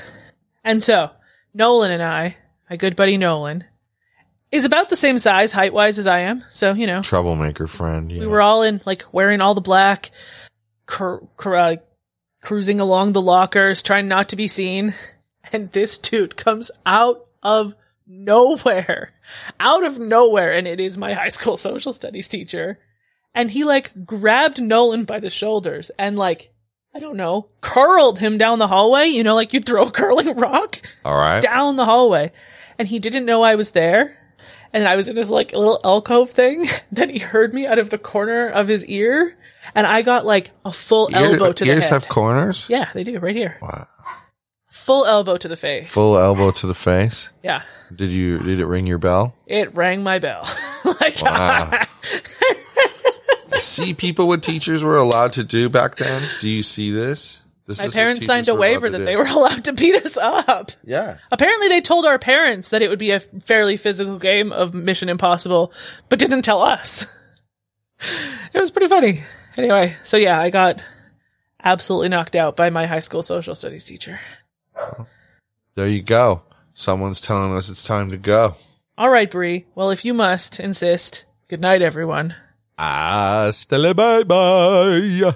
And 0.63 0.83
so 0.83 1.09
Nolan 1.55 1.89
and 1.91 2.03
I, 2.03 2.37
my 2.69 2.75
good 2.75 2.95
buddy 2.95 3.17
Nolan, 3.17 3.63
is 4.55 4.65
about 4.65 4.89
the 4.89 4.95
same 4.95 5.19
size 5.19 5.51
height 5.51 5.73
wise 5.73 5.99
as 5.99 6.07
I 6.07 6.19
am. 6.19 6.43
So 6.49 6.73
you 6.73 6.87
know, 6.87 7.01
Troublemaker 7.01 7.67
friend. 7.67 8.11
Yeah. 8.11 8.21
we 8.21 8.27
were 8.27 8.41
all 8.41 8.63
in 8.63 8.81
like 8.85 9.05
wearing 9.11 9.41
all 9.41 9.53
the 9.53 9.61
black, 9.61 10.11
cr- 10.85 11.23
cr- 11.37 11.55
uh, 11.55 11.75
cruising 12.41 12.79
along 12.79 13.13
the 13.13 13.21
lockers, 13.21 13.83
trying 13.83 14.07
not 14.07 14.29
to 14.29 14.35
be 14.35 14.47
seen. 14.47 14.93
And 15.53 15.71
this 15.71 15.97
dude 15.99 16.35
comes 16.35 16.71
out 16.85 17.27
of 17.43 17.75
nowhere, 18.07 19.13
out 19.59 19.83
of 19.83 19.99
nowhere, 19.99 20.51
and 20.51 20.67
it 20.67 20.79
is 20.79 20.97
my 20.97 21.13
high 21.13 21.29
school 21.29 21.55
social 21.57 21.93
studies 21.93 22.27
teacher. 22.27 22.79
And 23.33 23.51
he 23.51 23.63
like 23.63 24.05
grabbed 24.05 24.61
Nolan 24.61 25.05
by 25.05 25.19
the 25.19 25.29
shoulders 25.29 25.91
and 25.99 26.17
like, 26.17 26.51
I 26.95 26.99
don't 26.99 27.17
know, 27.17 27.49
curled 27.61 28.17
him 28.19 28.37
down 28.37 28.59
the 28.59 28.67
hallway. 28.67 29.07
You 29.07 29.23
know, 29.23 29.35
like 29.35 29.53
you 29.53 29.59
throw 29.59 29.83
a 29.83 29.91
curling 29.91 30.33
rock 30.35 30.81
All 31.03 31.15
right. 31.15 31.41
down 31.41 31.75
the 31.75 31.85
hallway. 31.85 32.31
And 32.79 32.87
he 32.87 32.99
didn't 32.99 33.25
know 33.25 33.41
I 33.43 33.55
was 33.55 33.71
there. 33.71 34.17
And 34.75 34.87
I 34.89 34.97
was 34.97 35.07
in 35.07 35.15
this 35.15 35.29
like 35.29 35.53
little 35.53 35.79
alcove 35.85 36.31
thing. 36.31 36.67
then 36.91 37.09
he 37.09 37.17
heard 37.17 37.53
me 37.53 37.65
out 37.65 37.79
of 37.79 37.89
the 37.89 37.97
corner 37.97 38.47
of 38.49 38.67
his 38.67 38.85
ear. 38.87 39.37
And 39.73 39.87
I 39.87 40.01
got 40.01 40.25
like 40.25 40.51
a 40.65 40.71
full 40.73 41.09
Ear- 41.15 41.31
elbow 41.31 41.53
to 41.53 41.63
the 41.63 41.71
ears 41.71 41.83
head. 41.85 41.93
have 41.93 42.09
corners? 42.09 42.69
yeah, 42.69 42.89
they 42.93 43.05
do 43.05 43.17
right 43.19 43.35
here. 43.35 43.57
Wow. 43.61 43.87
Full 44.69 45.05
elbow 45.05 45.37
to 45.37 45.47
the 45.47 45.55
face. 45.55 45.89
Full 45.89 46.17
elbow 46.17 46.51
to 46.51 46.67
the 46.67 46.73
face. 46.73 47.31
Yeah. 47.41 47.61
Did 47.95 48.11
you, 48.11 48.39
did 48.39 48.59
it 48.59 48.65
ring 48.65 48.85
your 48.85 48.97
bell? 48.97 49.33
It 49.47 49.73
rang 49.73 50.03
my 50.03 50.19
bell. 50.19 50.43
like, 50.99 51.21
Wow. 51.21 51.85
see 53.57 53.93
people 53.93 54.27
what 54.27 54.43
teachers 54.43 54.83
were 54.83 54.97
allowed 54.97 55.31
to 55.33 55.45
do 55.45 55.69
back 55.69 55.95
then? 55.95 56.29
Do 56.41 56.49
you 56.49 56.61
see 56.61 56.91
this? 56.91 57.44
This 57.67 57.79
my 57.79 57.87
parents 57.87 58.25
signed 58.25 58.47
a 58.47 58.53
waiver 58.53 58.89
that 58.89 58.99
they 58.99 59.15
were 59.15 59.25
allowed 59.27 59.63
to 59.65 59.73
beat 59.73 59.95
us 59.95 60.17
up. 60.17 60.71
Yeah. 60.83 61.17
Apparently, 61.31 61.67
they 61.67 61.81
told 61.81 62.05
our 62.05 62.19
parents 62.19 62.69
that 62.69 62.81
it 62.81 62.89
would 62.89 62.99
be 62.99 63.11
a 63.11 63.19
fairly 63.19 63.75
physical 63.77 64.19
game 64.19 64.51
of 64.51 64.73
Mission 64.73 65.09
Impossible, 65.09 65.73
but 66.07 66.19
didn't 66.19 66.43
tell 66.43 66.61
us. 66.61 67.07
it 68.53 68.59
was 68.59 68.71
pretty 68.71 68.87
funny. 68.87 69.23
Anyway, 69.57 69.95
so 70.03 70.17
yeah, 70.17 70.39
I 70.39 70.49
got 70.49 70.79
absolutely 71.63 72.09
knocked 72.09 72.35
out 72.35 72.55
by 72.55 72.69
my 72.69 72.85
high 72.85 72.99
school 72.99 73.23
social 73.23 73.55
studies 73.55 73.85
teacher. 73.85 74.19
There 75.75 75.87
you 75.87 76.03
go. 76.03 76.43
Someone's 76.73 77.21
telling 77.21 77.53
us 77.53 77.69
it's 77.69 77.83
time 77.83 78.09
to 78.09 78.17
go. 78.17 78.55
All 78.97 79.09
right, 79.09 79.29
Bree. 79.29 79.65
Well, 79.75 79.89
if 79.89 80.05
you 80.05 80.13
must 80.13 80.59
insist, 80.59 81.25
good 81.47 81.61
night, 81.61 81.81
everyone. 81.81 82.35
Hasta 82.77 83.77
la 83.77 83.93
bye 83.93 84.23
bye. 84.23 85.35